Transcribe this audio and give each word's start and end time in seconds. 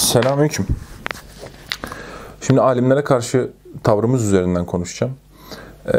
Selamünaleyküm. 0.00 0.66
Şimdi 2.40 2.60
alimlere 2.60 3.04
karşı 3.04 3.50
tavrımız 3.82 4.24
üzerinden 4.24 4.66
konuşacağım. 4.66 5.12
Ee, 5.94 5.98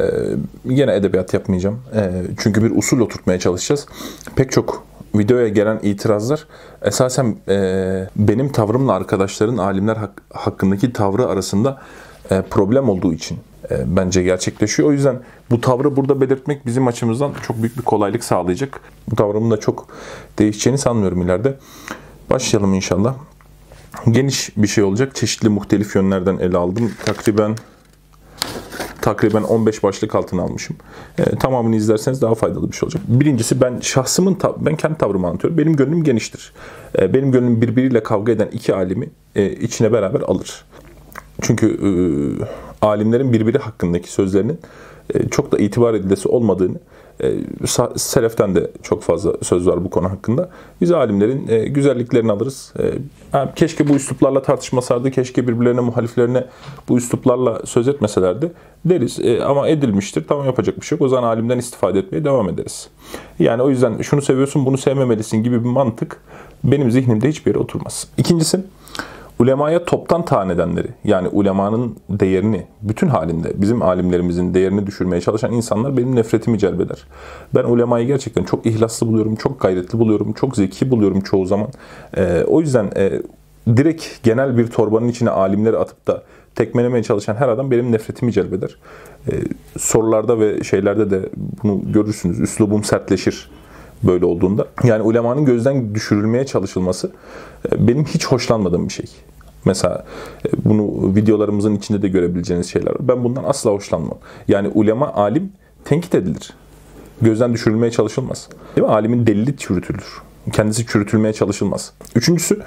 yine 0.65 0.95
edebiyat 0.95 1.33
yapmayacağım. 1.33 1.79
Ee, 1.95 2.11
çünkü 2.39 2.63
bir 2.63 2.77
usul 2.77 2.99
oturtmaya 2.99 3.39
çalışacağız. 3.39 3.85
Pek 4.35 4.51
çok 4.51 4.83
videoya 5.15 5.47
gelen 5.47 5.79
itirazlar 5.83 6.47
esasen 6.81 7.35
e, 7.47 8.07
benim 8.15 8.51
tavrımla 8.51 8.93
arkadaşların 8.93 9.57
alimler 9.57 9.95
hak- 9.95 10.21
hakkındaki 10.33 10.93
tavrı 10.93 11.27
arasında 11.27 11.81
e, 12.31 12.41
problem 12.41 12.89
olduğu 12.89 13.13
için 13.13 13.39
e, 13.71 13.95
bence 13.97 14.23
gerçekleşiyor. 14.23 14.89
O 14.89 14.91
yüzden 14.91 15.19
bu 15.49 15.61
tavrı 15.61 15.95
burada 15.95 16.21
belirtmek 16.21 16.65
bizim 16.65 16.87
açımızdan 16.87 17.31
çok 17.47 17.57
büyük 17.57 17.77
bir 17.77 17.83
kolaylık 17.83 18.23
sağlayacak. 18.23 18.81
Bu 19.11 19.15
tavrımın 19.15 19.51
da 19.51 19.59
çok 19.59 19.87
değişeceğini 20.39 20.77
sanmıyorum 20.77 21.21
ileride. 21.21 21.57
Başlayalım 22.29 22.73
inşallah 22.73 23.15
geniş 24.11 24.49
bir 24.57 24.67
şey 24.67 24.83
olacak. 24.83 25.15
Çeşitli 25.15 25.49
muhtelif 25.49 25.95
yönlerden 25.95 26.37
ele 26.37 26.57
aldım. 26.57 26.91
Takriben 27.05 27.55
takriben 29.01 29.43
15 29.43 29.83
başlık 29.83 30.15
altına 30.15 30.41
almışım. 30.41 30.75
Ee, 31.19 31.23
tamamını 31.23 31.75
izlerseniz 31.75 32.21
daha 32.21 32.35
faydalı 32.35 32.71
bir 32.71 32.75
şey 32.75 32.87
olacak. 32.87 33.03
Birincisi 33.07 33.61
ben 33.61 33.79
şahsımın 33.79 34.37
ben 34.57 34.75
kendi 34.75 34.97
tavrımı 34.97 35.27
anlatıyorum. 35.27 35.57
Benim 35.57 35.75
gönlüm 35.75 36.03
geniştir. 36.03 36.53
Ee, 36.99 37.13
benim 37.13 37.31
gönlüm 37.31 37.61
birbiriyle 37.61 38.03
kavga 38.03 38.31
eden 38.31 38.47
iki 38.47 38.75
alimi 38.75 39.09
e, 39.35 39.51
içine 39.51 39.91
beraber 39.91 40.21
alır. 40.21 40.65
Çünkü 41.41 41.67
e, 41.67 41.89
alimlerin 42.85 43.33
birbiri 43.33 43.57
hakkındaki 43.57 44.11
sözlerinin 44.11 44.59
e, 45.13 45.29
çok 45.29 45.51
da 45.51 45.57
itibar 45.57 45.93
edilesi 45.93 46.27
olmadığını 46.27 46.77
e, 46.77 46.79
Seleften 47.95 48.55
de 48.55 48.71
çok 48.83 49.03
fazla 49.03 49.33
söz 49.41 49.67
var 49.67 49.85
bu 49.85 49.89
konu 49.89 50.09
hakkında. 50.09 50.49
Biz 50.81 50.91
alimlerin 50.91 51.47
e, 51.47 51.67
güzelliklerini 51.67 52.31
alırız. 52.31 52.73
E, 52.79 52.83
keşke 53.55 53.89
bu 53.89 53.93
üsluplarla 53.93 54.41
tartışmasaydı, 54.41 55.11
keşke 55.11 55.47
birbirlerine, 55.47 55.81
muhaliflerine 55.81 56.45
bu 56.89 56.97
üsluplarla 56.97 57.61
söz 57.65 57.87
etmeselerdi 57.87 58.51
deriz. 58.85 59.19
E, 59.19 59.43
ama 59.43 59.67
edilmiştir, 59.67 60.25
tamam 60.27 60.45
yapacak 60.45 60.81
bir 60.81 60.85
şey 60.85 60.95
yok. 60.95 61.01
O 61.05 61.09
zaman 61.09 61.23
alimden 61.23 61.57
istifade 61.57 61.99
etmeye 61.99 62.25
devam 62.25 62.49
ederiz. 62.49 62.89
Yani 63.39 63.61
o 63.61 63.69
yüzden 63.69 64.01
şunu 64.01 64.21
seviyorsun, 64.21 64.65
bunu 64.65 64.77
sevmemelisin 64.77 65.43
gibi 65.43 65.63
bir 65.63 65.69
mantık 65.69 66.21
benim 66.63 66.91
zihnimde 66.91 67.29
hiçbir 67.29 67.51
yere 67.51 67.59
oturmaz. 67.59 68.07
İkincisi, 68.17 68.59
ulemaya 69.41 69.85
toptan 69.85 70.25
tanedenleri 70.25 70.87
yani 71.03 71.27
ulemanın 71.27 71.95
değerini 72.09 72.65
bütün 72.81 73.07
halinde 73.07 73.61
bizim 73.61 73.81
alimlerimizin 73.81 74.53
değerini 74.53 74.87
düşürmeye 74.87 75.21
çalışan 75.21 75.51
insanlar 75.51 75.97
benim 75.97 76.15
nefretimi 76.15 76.59
celbeder. 76.59 77.03
Ben 77.55 77.63
ulemayı 77.63 78.07
gerçekten 78.07 78.43
çok 78.43 78.65
ihlaslı 78.65 79.07
buluyorum, 79.07 79.35
çok 79.35 79.61
gayretli 79.61 79.99
buluyorum, 79.99 80.33
çok 80.33 80.55
zeki 80.55 80.91
buluyorum 80.91 81.21
çoğu 81.21 81.45
zaman. 81.45 81.67
Ee, 82.17 82.43
o 82.47 82.61
yüzden 82.61 82.89
e, 82.97 83.21
direkt 83.77 84.23
genel 84.23 84.57
bir 84.57 84.67
torbanın 84.67 85.07
içine 85.07 85.29
alimleri 85.29 85.77
atıp 85.77 86.07
da 86.07 86.23
tekmelemeye 86.55 87.03
çalışan 87.03 87.35
her 87.35 87.49
adam 87.49 87.71
benim 87.71 87.91
nefretimi 87.91 88.31
celbeder. 88.31 88.75
Ee, 89.31 89.33
sorularda 89.77 90.39
ve 90.39 90.63
şeylerde 90.63 91.11
de 91.11 91.29
bunu 91.63 91.91
görürsünüz. 91.91 92.39
Üslubum 92.39 92.83
sertleşir 92.83 93.49
böyle 94.03 94.25
olduğunda. 94.25 94.67
Yani 94.83 95.03
ulemanın 95.03 95.45
gözden 95.45 95.95
düşürülmeye 95.95 96.45
çalışılması 96.45 97.11
e, 97.71 97.87
benim 97.87 98.05
hiç 98.05 98.25
hoşlanmadığım 98.25 98.87
bir 98.87 98.93
şey. 98.93 99.05
Mesela 99.65 100.05
e, 100.45 100.49
bunu 100.65 101.15
videolarımızın 101.15 101.75
içinde 101.75 102.01
de 102.01 102.07
görebileceğiniz 102.07 102.69
şeyler 102.69 102.91
var. 102.91 103.07
Ben 103.07 103.23
bundan 103.23 103.43
asla 103.43 103.71
hoşlanmam. 103.71 104.17
Yani 104.47 104.67
ulema 104.67 105.13
alim 105.13 105.51
tenkit 105.85 106.15
edilir. 106.15 106.53
Gözden 107.21 107.53
düşürülmeye 107.53 107.91
çalışılmaz. 107.91 108.49
Değil 108.75 108.87
mi? 108.87 108.93
Alimin 108.93 109.27
delili 109.27 109.57
çürütülür. 109.57 110.21
Kendisi 110.51 110.85
çürütülmeye 110.85 111.33
çalışılmaz. 111.33 111.93
Üçüncüsü, 112.15 112.61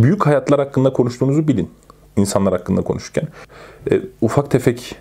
büyük 0.00 0.26
hayatlar 0.26 0.60
hakkında 0.60 0.92
konuştuğunuzu 0.92 1.48
bilin. 1.48 1.70
İnsanlar 2.16 2.52
hakkında 2.52 2.82
konuşurken. 2.82 3.28
E, 3.90 4.00
ufak 4.20 4.50
tefek 4.50 4.96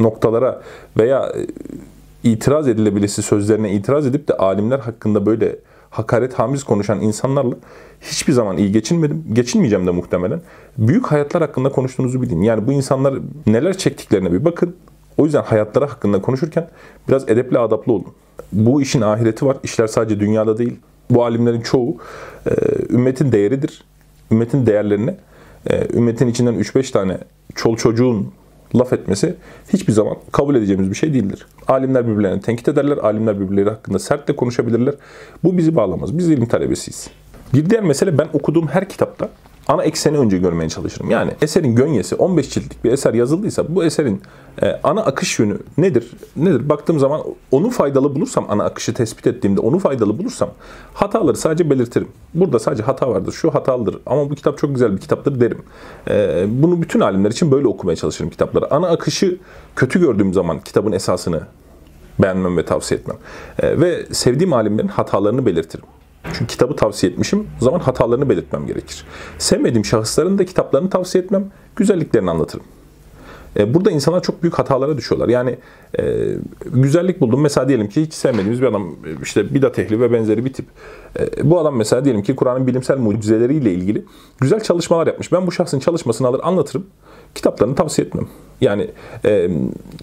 noktalara 0.00 0.62
veya 0.98 1.32
e, 1.36 1.46
itiraz 2.30 2.68
edilebilesi 2.68 3.22
sözlerine 3.22 3.72
itiraz 3.72 4.06
edip 4.06 4.28
de 4.28 4.36
alimler 4.36 4.78
hakkında 4.78 5.26
böyle 5.26 5.56
hakaret 5.94 6.34
hamiz 6.34 6.64
konuşan 6.64 7.00
insanlarla 7.00 7.54
hiçbir 8.00 8.32
zaman 8.32 8.56
iyi 8.56 8.72
geçinmedim. 8.72 9.24
Geçinmeyeceğim 9.32 9.86
de 9.86 9.90
muhtemelen. 9.90 10.40
Büyük 10.78 11.06
hayatlar 11.06 11.42
hakkında 11.42 11.68
konuştuğunuzu 11.68 12.22
bilin. 12.22 12.42
Yani 12.42 12.66
bu 12.66 12.72
insanlar 12.72 13.14
neler 13.46 13.78
çektiklerine 13.78 14.32
bir 14.32 14.44
bakın. 14.44 14.76
O 15.18 15.24
yüzden 15.24 15.42
hayatları 15.42 15.84
hakkında 15.84 16.22
konuşurken 16.22 16.68
biraz 17.08 17.28
edepli 17.28 17.58
adaplı 17.58 17.92
olun. 17.92 18.06
Bu 18.52 18.82
işin 18.82 19.00
ahireti 19.00 19.46
var. 19.46 19.56
İşler 19.62 19.86
sadece 19.86 20.20
dünyada 20.20 20.58
değil. 20.58 20.76
Bu 21.10 21.24
alimlerin 21.24 21.60
çoğu 21.60 21.96
e, 22.46 22.50
ümmetin 22.90 23.32
değeridir. 23.32 23.84
Ümmetin 24.32 24.66
değerlerine 24.66 25.16
e, 25.70 25.88
ümmetin 25.96 26.28
içinden 26.28 26.54
3-5 26.54 26.92
tane 26.92 27.18
çol 27.54 27.76
çocuğun 27.76 28.32
laf 28.74 28.92
etmesi 28.92 29.34
hiçbir 29.72 29.92
zaman 29.92 30.16
kabul 30.32 30.54
edeceğimiz 30.54 30.90
bir 30.90 30.94
şey 30.94 31.14
değildir. 31.14 31.46
Alimler 31.68 32.08
birbirlerini 32.08 32.40
tenkit 32.40 32.68
ederler, 32.68 32.96
alimler 32.96 33.40
birbirleri 33.40 33.70
hakkında 33.70 33.98
sert 33.98 34.28
de 34.28 34.36
konuşabilirler. 34.36 34.94
Bu 35.44 35.58
bizi 35.58 35.76
bağlamaz. 35.76 36.18
Biz 36.18 36.28
ilim 36.28 36.46
talebesiyiz. 36.46 37.10
Bir 37.54 37.70
diğer 37.70 37.82
mesele 37.82 38.18
ben 38.18 38.28
okuduğum 38.32 38.66
her 38.66 38.88
kitapta 38.88 39.28
ana 39.68 39.82
ekseni 39.84 40.18
önce 40.18 40.38
görmeye 40.38 40.68
çalışırım. 40.68 41.10
Yani 41.10 41.32
eserin 41.42 41.74
gönyesi 41.74 42.14
15 42.14 42.50
ciltlik 42.50 42.84
bir 42.84 42.92
eser 42.92 43.14
yazıldıysa 43.14 43.74
bu 43.74 43.84
eserin 43.84 44.22
e, 44.62 44.80
ana 44.84 45.00
akış 45.00 45.38
yönü 45.38 45.58
nedir? 45.78 46.10
Nedir? 46.36 46.68
Baktığım 46.68 46.98
zaman 46.98 47.20
onu 47.50 47.70
faydalı 47.70 48.14
bulursam, 48.14 48.46
ana 48.48 48.64
akışı 48.64 48.94
tespit 48.94 49.26
ettiğimde 49.26 49.60
onu 49.60 49.78
faydalı 49.78 50.18
bulursam 50.18 50.50
hataları 50.94 51.36
sadece 51.36 51.70
belirtirim. 51.70 52.08
Burada 52.34 52.58
sadece 52.58 52.82
hata 52.82 53.08
vardır, 53.08 53.32
şu 53.32 53.54
hatalıdır 53.54 53.98
ama 54.06 54.30
bu 54.30 54.34
kitap 54.34 54.58
çok 54.58 54.74
güzel 54.74 54.92
bir 54.92 55.00
kitaptır 55.00 55.40
derim. 55.40 55.62
E, 56.10 56.44
bunu 56.48 56.82
bütün 56.82 57.00
alimler 57.00 57.30
için 57.30 57.50
böyle 57.50 57.66
okumaya 57.66 57.96
çalışırım 57.96 58.30
kitapları. 58.30 58.74
Ana 58.74 58.88
akışı 58.88 59.38
kötü 59.76 60.00
gördüğüm 60.00 60.34
zaman 60.34 60.60
kitabın 60.60 60.92
esasını 60.92 61.40
beğenmem 62.18 62.56
ve 62.56 62.64
tavsiye 62.64 63.00
etmem. 63.00 63.16
E, 63.62 63.80
ve 63.80 64.06
sevdiğim 64.12 64.52
alimlerin 64.52 64.88
hatalarını 64.88 65.46
belirtirim. 65.46 65.84
Çünkü 66.32 66.46
kitabı 66.46 66.76
tavsiye 66.76 67.12
etmişim. 67.12 67.46
O 67.60 67.64
zaman 67.64 67.80
hatalarını 67.80 68.28
belirtmem 68.28 68.66
gerekir. 68.66 69.04
Sevmediğim 69.38 69.84
şahısların 69.84 70.38
da 70.38 70.44
kitaplarını 70.44 70.90
tavsiye 70.90 71.24
etmem. 71.24 71.50
Güzelliklerini 71.76 72.30
anlatırım. 72.30 72.64
E, 73.56 73.74
Burada 73.74 73.90
insanlar 73.90 74.22
çok 74.22 74.42
büyük 74.42 74.58
hatalara 74.58 74.96
düşüyorlar. 74.96 75.28
Yani 75.28 75.58
e, 75.98 76.02
güzellik 76.64 77.20
buldum. 77.20 77.40
Mesela 77.40 77.68
diyelim 77.68 77.88
ki 77.88 78.02
hiç 78.02 78.14
sevmediğimiz 78.14 78.62
bir 78.62 78.66
adam 78.66 78.82
e, 78.82 79.22
işte 79.22 79.54
bidat 79.54 79.78
ehli 79.78 80.00
ve 80.00 80.12
benzeri 80.12 80.44
bir 80.44 80.52
tip. 80.52 80.66
E, 81.18 81.50
bu 81.50 81.60
adam 81.60 81.76
mesela 81.76 82.04
diyelim 82.04 82.22
ki 82.22 82.36
Kur'an'ın 82.36 82.66
bilimsel 82.66 82.98
mucizeleriyle 82.98 83.72
ilgili 83.72 84.04
güzel 84.40 84.60
çalışmalar 84.60 85.06
yapmış. 85.06 85.32
Ben 85.32 85.46
bu 85.46 85.52
şahsın 85.52 85.78
çalışmasını 85.78 86.28
alır 86.28 86.40
anlatırım. 86.42 86.86
Kitaplarını 87.34 87.74
tavsiye 87.74 88.06
etmem. 88.06 88.28
Yani 88.60 88.90
e, 89.24 89.50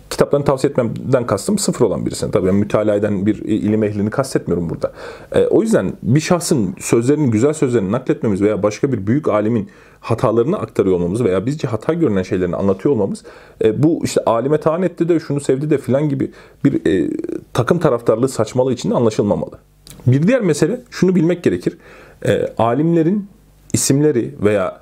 kitaplarını 0.10 0.46
tavsiye 0.46 0.72
etmemden 0.72 1.26
kastım 1.26 1.58
sıfır 1.58 1.86
olan 1.86 2.06
birisine. 2.06 2.32
Tabii 2.32 2.48
ben 2.48 2.56
mütalaa 2.56 2.96
eden 2.96 3.26
bir 3.26 3.36
ilim 3.36 3.84
ehlini 3.84 4.10
kastetmiyorum 4.10 4.70
burada. 4.70 4.92
E, 5.32 5.46
o 5.46 5.62
yüzden 5.62 5.94
bir 6.04 6.20
şahsın 6.20 6.76
sözlerini, 6.80 7.32
güzel 7.32 7.54
sözlerini 7.54 7.92
nakletmemiz 7.92 8.42
veya 8.42 8.64
başka 8.64 8.92
bir 8.92 9.08
büyük 9.08 9.28
alimin 9.28 9.70
hatalarını 10.02 10.58
aktarıyor 10.60 10.96
olmamız 10.96 11.24
veya 11.24 11.46
bizce 11.46 11.68
hata 11.68 11.94
görünen 11.94 12.24
şeylerini 12.24 12.56
anlatıyor 12.56 12.96
olmamız 12.96 13.24
e, 13.64 13.84
bu 13.84 14.02
işte 14.04 14.22
alime 14.26 14.60
taan 14.60 14.84
etti 14.84 15.10
de 15.10 15.20
şunu 15.20 15.40
sevdi 15.40 15.70
de 15.70 15.78
filan 15.78 16.10
gibi 16.10 16.32
bir 16.66 16.86
e, 16.86 17.10
takım 17.54 17.80
taraftarlığı 17.80 18.30
saçmalığı 18.30 18.74
içinde 18.74 18.96
anlaşılmamalı. 18.96 19.60
Bir 20.08 20.28
diğer 20.28 20.42
mesele 20.42 20.82
şunu 20.90 21.16
bilmek 21.16 21.44
gerekir. 21.44 21.78
E, 22.26 22.48
alimlerin 22.58 23.28
isimleri 23.74 24.36
veya 24.44 24.82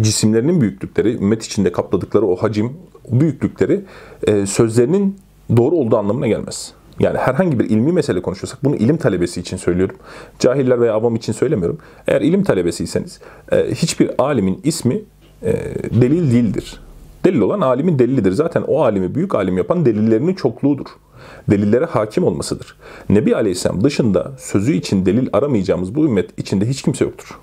cisimlerinin 0.00 0.60
büyüklükleri, 0.60 1.14
ümmet 1.14 1.44
içinde 1.44 1.72
kapladıkları 1.72 2.26
o 2.26 2.36
hacim, 2.36 2.72
büyüklükleri 3.10 3.80
e, 4.26 4.46
sözlerinin 4.46 5.18
doğru 5.56 5.76
olduğu 5.76 5.96
anlamına 5.96 6.26
gelmez. 6.26 6.72
Yani 7.00 7.18
herhangi 7.18 7.58
bir 7.58 7.70
ilmi 7.70 7.92
mesele 7.92 8.22
konuşuyorsak 8.22 8.64
bunu 8.64 8.76
ilim 8.76 8.96
talebesi 8.96 9.40
için 9.40 9.56
söylüyorum. 9.56 9.96
Cahiller 10.38 10.80
veya 10.80 10.94
avam 10.94 11.16
için 11.16 11.32
söylemiyorum. 11.32 11.78
Eğer 12.06 12.20
ilim 12.20 12.42
talebesiyseniz 12.42 13.20
e, 13.52 13.74
hiçbir 13.74 14.10
alimin 14.18 14.60
ismi 14.64 15.02
e, 15.42 15.52
delil 16.00 16.32
değildir. 16.32 16.80
Delil 17.24 17.40
olan 17.40 17.60
alimin 17.60 17.98
delilidir. 17.98 18.32
Zaten 18.32 18.62
o 18.62 18.82
alimi 18.82 19.14
büyük 19.14 19.34
alim 19.34 19.58
yapan 19.58 19.84
delillerinin 19.86 20.34
çokluğudur. 20.34 20.86
Delillere 21.50 21.84
hakim 21.84 22.24
olmasıdır. 22.24 22.76
Nebi 23.08 23.36
Aleyhisselam 23.36 23.84
dışında 23.84 24.32
sözü 24.38 24.72
için 24.72 25.06
delil 25.06 25.28
aramayacağımız 25.32 25.94
bu 25.94 26.04
ümmet 26.04 26.38
içinde 26.38 26.68
hiç 26.68 26.82
kimse 26.82 27.04
yoktur. 27.04 27.38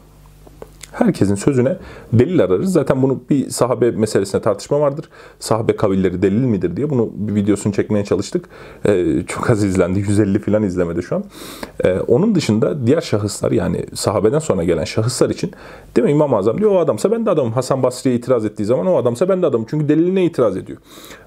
Herkesin 0.98 1.36
sözüne 1.36 1.78
delil 2.14 2.44
ararız. 2.44 2.74
Zaten 2.74 3.02
bunu 3.02 3.20
bir 3.30 3.50
sahabe 3.50 3.92
meselesine 3.92 4.42
tartışma 4.42 4.80
vardır. 4.80 5.10
Sahabe 5.40 5.76
kavilleri 5.76 6.22
delil 6.22 6.44
midir 6.44 6.78
diye 6.78 6.90
bunu 6.90 7.10
bir 7.16 7.36
videosunu 7.36 7.74
çekmeye 7.74 8.06
çalıştık. 8.06 8.50
Ee, 8.86 9.24
çok 9.28 9.50
az 9.50 9.64
izlendi. 9.64 10.00
150 10.00 10.40
falan 10.40 10.64
izlemedi 10.64 11.04
şu 11.04 11.16
an. 11.16 11.24
Ee, 11.84 12.00
onun 12.00 12.36
dışında 12.36 12.88
diğer 12.88 13.02
şahıslar 13.02 13.52
yani 13.52 13.86
sahabeden 13.94 14.40
sonra 14.40 14.64
gelen 14.64 14.84
şahıslar 14.84 15.30
için 15.30 15.52
değil 15.96 16.06
mi 16.06 16.12
İmam-ı 16.12 16.36
Azam 16.36 16.58
diyor 16.58 16.72
o 16.72 16.80
adamsa 16.80 17.12
ben 17.12 17.26
de 17.26 17.30
adamım. 17.30 17.52
Hasan 17.52 17.84
Basri'ye 17.84 18.16
itiraz 18.16 18.46
ettiği 18.46 18.66
zaman 18.66 18.88
o 18.88 18.98
adamsa 18.98 19.30
ben 19.30 19.42
de 19.42 19.46
adamım. 19.46 19.68
Çünkü 19.70 19.90
deliline 19.90 20.26
itiraz 20.26 20.58
ediyor. 20.58 20.78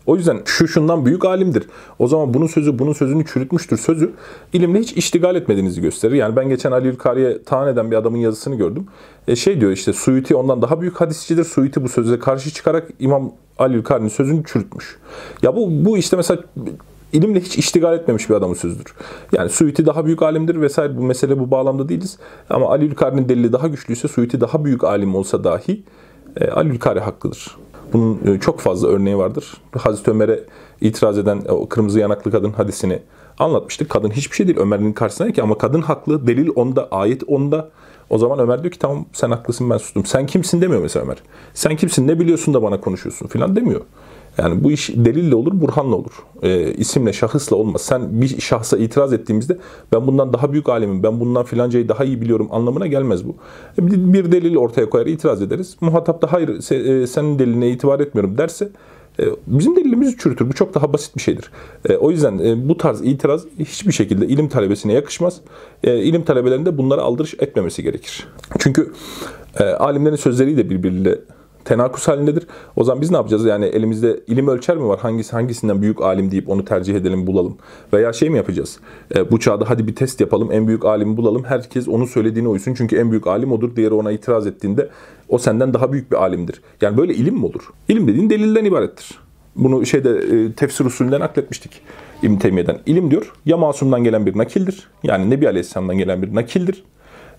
O 0.07 0.17
yüzden 0.17 0.41
şu 0.45 0.69
şundan 0.69 1.07
büyük 1.07 1.25
alimdir. 1.25 1.67
O 1.99 2.07
zaman 2.07 2.35
bunun 2.35 2.47
sözü 2.47 2.79
bunun 2.79 2.93
sözünü 2.93 3.25
çürütmüştür 3.27 3.77
sözü 3.77 4.11
ilimle 4.53 4.79
hiç 4.79 4.93
iştigal 4.93 5.37
etmediğinizi 5.37 5.81
gösterir. 5.81 6.15
Yani 6.15 6.37
ben 6.37 6.49
geçen 6.49 6.73
Ali 6.73 6.89
Ülkari'ye 6.89 7.43
taan 7.43 7.69
eden 7.69 7.91
bir 7.91 7.97
adamın 7.97 8.19
yazısını 8.19 8.55
gördüm. 8.55 8.87
E 9.29 9.37
şey 9.37 9.60
şey 9.61 9.67
diyor 9.67 9.73
işte 9.73 9.93
Suyuti 9.93 10.35
ondan 10.35 10.63
daha 10.63 10.81
büyük 10.81 11.01
hadisçidir. 11.01 11.45
Suyuti 11.45 11.83
bu 11.83 11.89
söze 11.89 12.19
karşı 12.19 12.51
çıkarak 12.51 12.89
İmam 12.99 13.33
Ali 13.59 13.83
Karni'nin 13.83 14.09
sözünü 14.09 14.45
çürütmüş. 14.45 14.99
Ya 15.43 15.57
bu 15.57 15.69
bu 15.85 15.99
işte 15.99 16.17
mesela 16.17 16.43
ilimle 17.13 17.41
hiç 17.41 17.59
iştigal 17.59 17.95
etmemiş 17.95 18.31
bir 18.31 18.35
adamın 18.35 18.55
sözüdür. 18.55 18.95
Yani 19.33 19.51
Suyuti 19.51 19.87
daha 19.87 20.07
büyük 20.07 20.23
alimdir 20.23 20.61
vesaire 20.61 20.97
bu 20.97 21.03
mesele 21.03 21.39
bu 21.39 21.51
bağlamda 21.51 21.89
değiliz. 21.89 22.19
Ama 22.51 22.71
Ali 22.71 22.85
Ülkari'nin 22.85 23.29
delili 23.29 23.53
daha 23.53 23.69
güçlüyse 23.69 24.09
Suyuti 24.09 24.41
daha 24.41 24.65
büyük 24.65 24.85
alim 24.85 25.15
olsa 25.15 25.45
dahi 25.45 25.83
e, 26.37 26.49
Ali 26.51 26.69
Ülkari 26.69 27.01
haklıdır. 27.01 27.57
Bunun 27.93 28.21
e, 28.27 28.41
çok 28.41 28.61
fazla 28.61 28.89
örneği 28.89 29.19
vardır. 29.19 29.57
Hazreti 29.79 30.11
Ömer'e 30.11 30.41
itiraz 30.81 31.19
eden 31.19 31.43
o 31.49 31.69
kırmızı 31.69 32.01
yanaklı 32.01 32.31
kadın 32.31 32.53
hadisini 32.53 33.03
anlatmıştık. 33.41 33.91
Kadın 33.91 34.11
hiçbir 34.11 34.37
şey 34.37 34.47
değil 34.47 34.59
Ömer'in 34.59 34.93
karşısında 34.93 35.33
ki 35.33 35.43
ama 35.43 35.59
kadın 35.59 35.83
haklı. 35.83 36.27
Delil 36.27 36.49
onda, 36.55 36.89
ayet 36.91 37.23
onda. 37.27 37.71
O 38.11 38.19
zaman 38.19 38.39
Ömer 38.39 38.63
diyor 38.63 38.73
ki 38.73 38.79
tamam 38.79 39.07
sen 39.13 39.31
haklısın 39.31 39.71
ben 39.71 39.79
sustum. 39.79 40.07
Sen 40.07 40.27
kimsin 40.27 40.61
demiyor 40.61 40.83
mesela 40.83 41.05
Ömer. 41.05 41.17
Sen 41.55 41.77
kimsin 41.77 42.09
ne 42.09 42.21
biliyorsun 42.21 42.55
da 42.55 42.63
bana 42.63 42.81
konuşuyorsun 42.81 43.27
filan 43.27 43.57
demiyor. 43.57 43.81
Yani 44.39 44.65
bu 44.65 44.73
iş 44.73 44.89
delille 44.89 45.35
olur, 45.35 45.61
burhanla 45.61 45.97
olur. 45.97 46.13
E, 46.43 46.73
isimle, 46.73 47.13
şahısla 47.13 47.57
olmaz. 47.57 47.81
Sen 47.81 48.21
bir 48.21 48.41
şahsa 48.41 48.79
itiraz 48.79 49.13
ettiğimizde 49.13 49.59
ben 49.93 50.07
bundan 50.07 50.33
daha 50.33 50.53
büyük 50.53 50.69
alemim, 50.69 51.03
ben 51.03 51.21
bundan 51.21 51.45
filancayı 51.45 51.89
daha 51.89 52.05
iyi 52.05 52.21
biliyorum 52.21 52.49
anlamına 52.51 52.87
gelmez 52.87 53.29
bu. 53.29 53.35
E, 53.79 54.13
bir 54.13 54.33
delil 54.33 54.57
ortaya 54.57 54.91
koyar, 54.91 55.07
itiraz 55.07 55.43
ederiz. 55.43 55.77
Muhatap 55.81 56.23
da 56.23 56.33
hayır 56.33 56.49
e, 56.73 57.07
senin 57.07 57.39
deliline 57.39 57.71
itibar 57.71 58.01
etmiyorum 58.01 58.39
derse 58.39 58.71
bizim 59.47 59.77
delilimizi 59.77 60.17
çürütür. 60.17 60.49
Bu 60.49 60.53
çok 60.53 60.75
daha 60.75 60.93
basit 60.93 61.17
bir 61.17 61.23
şeydir. 61.23 61.51
E, 61.89 61.97
o 61.97 62.11
yüzden 62.11 62.39
e, 62.39 62.69
bu 62.69 62.77
tarz 62.77 63.01
itiraz 63.01 63.45
hiçbir 63.59 63.93
şekilde 63.93 64.27
ilim 64.27 64.49
talebesine 64.49 64.93
yakışmaz. 64.93 65.41
E, 65.85 65.99
ilim 65.99 66.25
talebelerinde 66.25 66.79
bunlara 66.79 67.03
aldırış 67.03 67.35
etmemesi 67.35 67.83
gerekir. 67.83 68.29
Çünkü 68.59 68.93
e, 69.61 69.65
alimlerin 69.65 70.17
sözleri 70.17 70.57
de 70.57 70.71
birbiriyle 70.71 71.19
tenakus 71.65 72.09
halindedir. 72.09 72.47
O 72.77 72.85
zaman 72.85 73.01
biz 73.01 73.11
ne 73.11 73.17
yapacağız? 73.17 73.45
Yani 73.45 73.65
elimizde 73.65 74.21
ilim 74.27 74.49
ölçer 74.49 74.77
mi 74.77 74.89
var? 74.89 75.01
Hangisi 75.01 75.33
hangisinden 75.33 75.83
büyük 75.83 76.03
alim 76.03 76.31
deyip 76.31 76.49
onu 76.49 76.65
tercih 76.65 76.95
edelim, 76.95 77.27
bulalım. 77.27 77.57
Veya 77.93 78.13
şey 78.13 78.31
mi 78.31 78.37
yapacağız? 78.37 78.81
E, 79.17 79.31
bu 79.31 79.41
çağda 79.41 79.71
hadi 79.71 79.87
bir 79.87 79.95
test 79.95 80.21
yapalım, 80.21 80.53
en 80.53 80.67
büyük 80.67 80.85
alimi 80.85 81.17
bulalım. 81.17 81.45
Herkes 81.45 81.89
onun 81.89 82.05
söylediğine 82.05 82.49
uysun. 82.49 82.75
Çünkü 82.75 82.97
en 82.97 83.11
büyük 83.11 83.27
alim 83.27 83.53
odur. 83.53 83.77
Diğeri 83.77 83.95
ona 83.95 84.13
itiraz 84.13 84.47
ettiğinde 84.47 84.89
o 85.29 85.39
senden 85.39 85.75
daha 85.75 85.93
büyük 85.93 86.11
bir 86.11 86.17
alimdir. 86.17 86.61
Yani 86.81 86.97
böyle 86.97 87.15
ilim 87.15 87.35
mi 87.35 87.47
olur? 87.47 87.71
İlim 87.89 88.09
dediğin 88.09 88.31
delilden 88.31 88.65
ibarettir. 88.65 89.19
Bunu 89.57 89.87
şeyde 89.87 90.11
e, 90.11 90.53
tefsir 90.53 90.85
usulünden 90.85 91.21
nakletmiştik. 91.21 91.83
İbn 92.23 92.37
Teymiye'den. 92.37 92.79
İlim 92.87 93.11
diyor 93.11 93.33
ya 93.47 93.57
masumdan 93.57 94.05
gelen 94.05 94.27
bir 94.27 94.39
nakildir. 94.39 94.89
Yani 95.03 95.31
Nebi 95.31 95.49
Aleyhisselam'dan 95.49 95.99
gelen 95.99 96.23
bir 96.23 96.35
nakildir. 96.35 96.85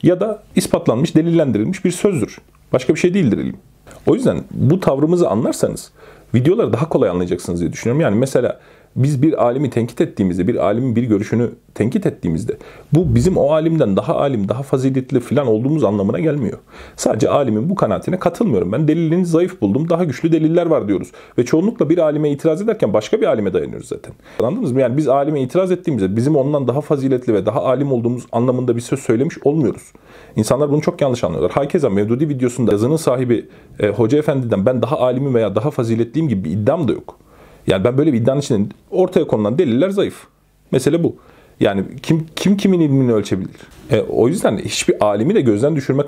Ya 0.04 0.20
da 0.20 0.44
ispatlanmış, 0.56 1.16
delillendirilmiş 1.16 1.86
bir 1.86 1.92
sözdür. 1.92 2.38
Başka 2.74 2.96
bir 2.96 3.00
şey 3.00 3.14
değildir 3.14 3.38
ilim. 3.38 3.58
O 4.06 4.16
yüzden 4.16 4.44
bu 4.52 4.80
tavrımızı 4.80 5.30
anlarsanız 5.30 5.92
videoları 6.36 6.74
daha 6.74 6.90
kolay 6.90 7.10
anlayacaksınız 7.10 7.60
diye 7.60 7.74
düşünüyorum. 7.74 8.02
Yani 8.02 8.18
mesela 8.18 8.60
biz 8.96 9.22
bir 9.22 9.44
alimi 9.44 9.70
tenkit 9.70 10.02
ettiğimizde, 10.02 10.48
bir 10.48 10.56
alimin 10.56 10.96
bir 10.96 11.04
görüşünü 11.04 11.50
tenkit 11.76 12.06
ettiğimizde 12.06 12.58
bu 12.94 13.16
bizim 13.16 13.38
o 13.38 13.52
alimden 13.52 13.98
daha 13.98 14.16
alim, 14.16 14.50
daha 14.50 14.64
faziletli 14.64 15.20
falan 15.20 15.48
olduğumuz 15.48 15.84
anlamına 15.84 16.20
gelmiyor. 16.20 16.58
Sadece 16.96 17.30
alimin 17.30 17.70
bu 17.70 17.76
kanaatine 17.76 18.20
katılmıyorum. 18.20 18.72
Ben 18.72 18.88
delilini 18.88 19.26
zayıf 19.26 19.62
buldum, 19.62 19.90
daha 19.90 20.04
güçlü 20.04 20.32
deliller 20.32 20.66
var 20.66 20.88
diyoruz. 20.88 21.12
Ve 21.38 21.46
çoğunlukla 21.46 21.90
bir 21.90 21.98
alime 21.98 22.32
itiraz 22.32 22.62
ederken 22.62 22.94
başka 22.94 23.22
bir 23.22 23.26
alime 23.26 23.54
dayanıyoruz 23.54 23.88
zaten. 23.88 24.14
Anladınız 24.40 24.72
mı? 24.72 24.82
Yani 24.82 24.98
biz 24.98 25.08
alime 25.08 25.42
itiraz 25.42 25.72
ettiğimizde 25.72 26.16
bizim 26.16 26.36
ondan 26.36 26.68
daha 26.68 26.82
faziletli 26.82 27.34
ve 27.34 27.46
daha 27.46 27.64
alim 27.64 27.92
olduğumuz 27.92 28.24
anlamında 28.32 28.76
bir 28.76 28.82
söz 28.82 29.00
söylemiş 29.00 29.38
olmuyoruz. 29.44 29.94
İnsanlar 30.36 30.72
bunu 30.72 30.82
çok 30.82 31.02
yanlış 31.02 31.24
anlıyorlar. 31.24 31.52
Hakeza 31.52 31.90
Mevdudi 31.90 32.30
videosunda 32.30 32.72
yazının 32.72 32.96
sahibi 32.96 33.50
e, 33.80 33.88
Hoca 33.88 34.18
Efendi'den 34.18 34.66
ben 34.66 34.82
daha 34.82 35.00
alimim 35.00 35.36
veya 35.36 35.56
daha 35.56 35.72
faziletliyim 35.72 36.30
gibi 36.30 36.44
bir 36.44 36.52
iddiam 36.52 36.88
da 36.88 36.92
yok. 36.92 37.20
Yani 37.68 37.84
ben 37.84 37.98
böyle 37.98 38.14
bir 38.14 38.18
iddianın 38.18 38.40
içinde 38.40 38.74
ortaya 38.92 39.28
konulan 39.28 39.58
deliller 39.58 39.90
zayıf. 39.90 40.28
Mesele 40.72 41.04
bu. 41.04 41.16
Yani 41.60 41.84
kim 42.04 42.26
kim 42.36 42.58
kimin 42.58 42.80
ilmini 42.80 43.14
ölçebilir? 43.14 43.56
E, 43.92 44.02
o 44.02 44.28
yüzden 44.28 44.58
hiçbir 44.58 45.06
alimi 45.06 45.36
de 45.36 45.42
gözden 45.42 45.76
düşürmek 45.76 46.06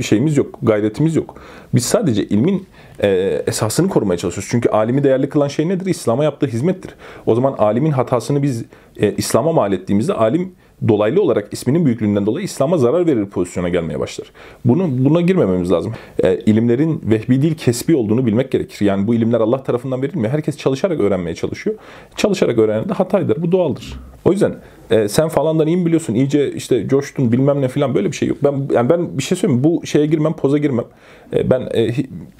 şeyimiz 0.00 0.36
yok, 0.36 0.58
gayretimiz 0.62 1.16
yok. 1.16 1.34
Biz 1.74 1.84
sadece 1.84 2.24
ilmin 2.24 2.66
e, 3.02 3.08
esasını 3.46 3.88
korumaya 3.88 4.18
çalışıyoruz. 4.18 4.48
Çünkü 4.50 4.68
alimi 4.68 5.04
değerli 5.04 5.28
kılan 5.28 5.48
şey 5.48 5.68
nedir? 5.68 5.86
İslam'a 5.86 6.24
yaptığı 6.24 6.46
hizmettir. 6.46 6.94
O 7.26 7.34
zaman 7.34 7.52
alimin 7.52 7.90
hatasını 7.90 8.42
biz 8.42 8.64
e, 9.00 9.14
İslam'a 9.16 9.52
mal 9.52 9.72
ettiğimizde 9.72 10.14
alim 10.14 10.52
dolaylı 10.88 11.22
olarak 11.22 11.52
isminin 11.52 11.84
büyüklüğünden 11.84 12.26
dolayı 12.26 12.44
İslam'a 12.44 12.78
zarar 12.78 13.06
verir 13.06 13.26
pozisyona 13.26 13.68
gelmeye 13.68 14.00
başlar. 14.00 14.32
Bunu 14.64 15.04
buna 15.04 15.20
girmememiz 15.20 15.72
lazım. 15.72 15.92
E, 16.22 16.36
ilimlerin 16.36 17.02
vehbi 17.04 17.42
değil 17.42 17.54
kesbi 17.54 17.96
olduğunu 17.96 18.26
bilmek 18.26 18.52
gerekir. 18.52 18.86
Yani 18.86 19.06
bu 19.06 19.14
ilimler 19.14 19.40
Allah 19.40 19.62
tarafından 19.62 20.02
verilmiyor. 20.02 20.32
Herkes 20.32 20.56
çalışarak 20.56 21.00
öğrenmeye 21.00 21.34
çalışıyor. 21.34 21.76
Çalışarak 22.16 22.58
öğrenen 22.58 22.88
de 22.88 22.92
hataydır. 22.92 23.42
Bu 23.42 23.52
doğaldır. 23.52 24.00
O 24.24 24.32
yüzden 24.32 24.54
e, 24.94 25.08
sen 25.08 25.28
falandan 25.28 25.66
iyi 25.66 25.76
mi 25.76 25.86
biliyorsun? 25.86 26.14
İyice 26.14 26.52
işte 26.52 26.88
coştun 26.88 27.32
bilmem 27.32 27.60
ne 27.60 27.68
falan 27.68 27.94
böyle 27.94 28.08
bir 28.08 28.16
şey 28.16 28.28
yok. 28.28 28.38
Ben 28.44 28.54
yani 28.74 28.90
ben 28.90 29.18
bir 29.18 29.22
şey 29.22 29.38
söyleyeyim 29.38 29.64
bu 29.64 29.86
şeye 29.86 30.06
girmem, 30.06 30.32
poza 30.32 30.58
girmem. 30.58 30.84
E, 31.32 31.50
ben 31.50 31.68
e, 31.74 31.90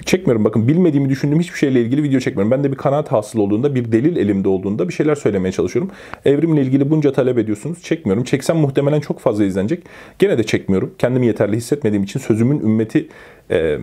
çekmiyorum 0.05 0.45
bakın 0.45 0.67
bilmediğimi 0.67 1.09
düşündüğüm 1.09 1.39
hiçbir 1.39 1.57
şeyle 1.57 1.81
ilgili 1.81 2.03
video 2.03 2.19
çekmiyorum. 2.19 2.51
Ben 2.51 2.63
de 2.63 2.71
bir 2.71 2.77
kanaat 2.77 3.11
hasıl 3.11 3.39
olduğunda, 3.39 3.75
bir 3.75 3.91
delil 3.91 4.15
elimde 4.17 4.49
olduğunda 4.49 4.87
bir 4.87 4.93
şeyler 4.93 5.15
söylemeye 5.15 5.51
çalışıyorum. 5.51 5.91
Evrimle 6.25 6.61
ilgili 6.61 6.91
bunca 6.91 7.11
talep 7.11 7.37
ediyorsunuz. 7.37 7.83
Çekmiyorum. 7.83 8.23
Çeksem 8.23 8.57
muhtemelen 8.57 8.99
çok 8.99 9.19
fazla 9.19 9.45
izlenecek. 9.45 9.83
Gene 10.19 10.37
de 10.37 10.43
çekmiyorum. 10.43 10.91
Kendimi 10.97 11.25
yeterli 11.25 11.57
hissetmediğim 11.57 12.03
için 12.03 12.19
sözümün 12.19 12.59
ümmeti 12.59 13.07
e, 13.51 13.77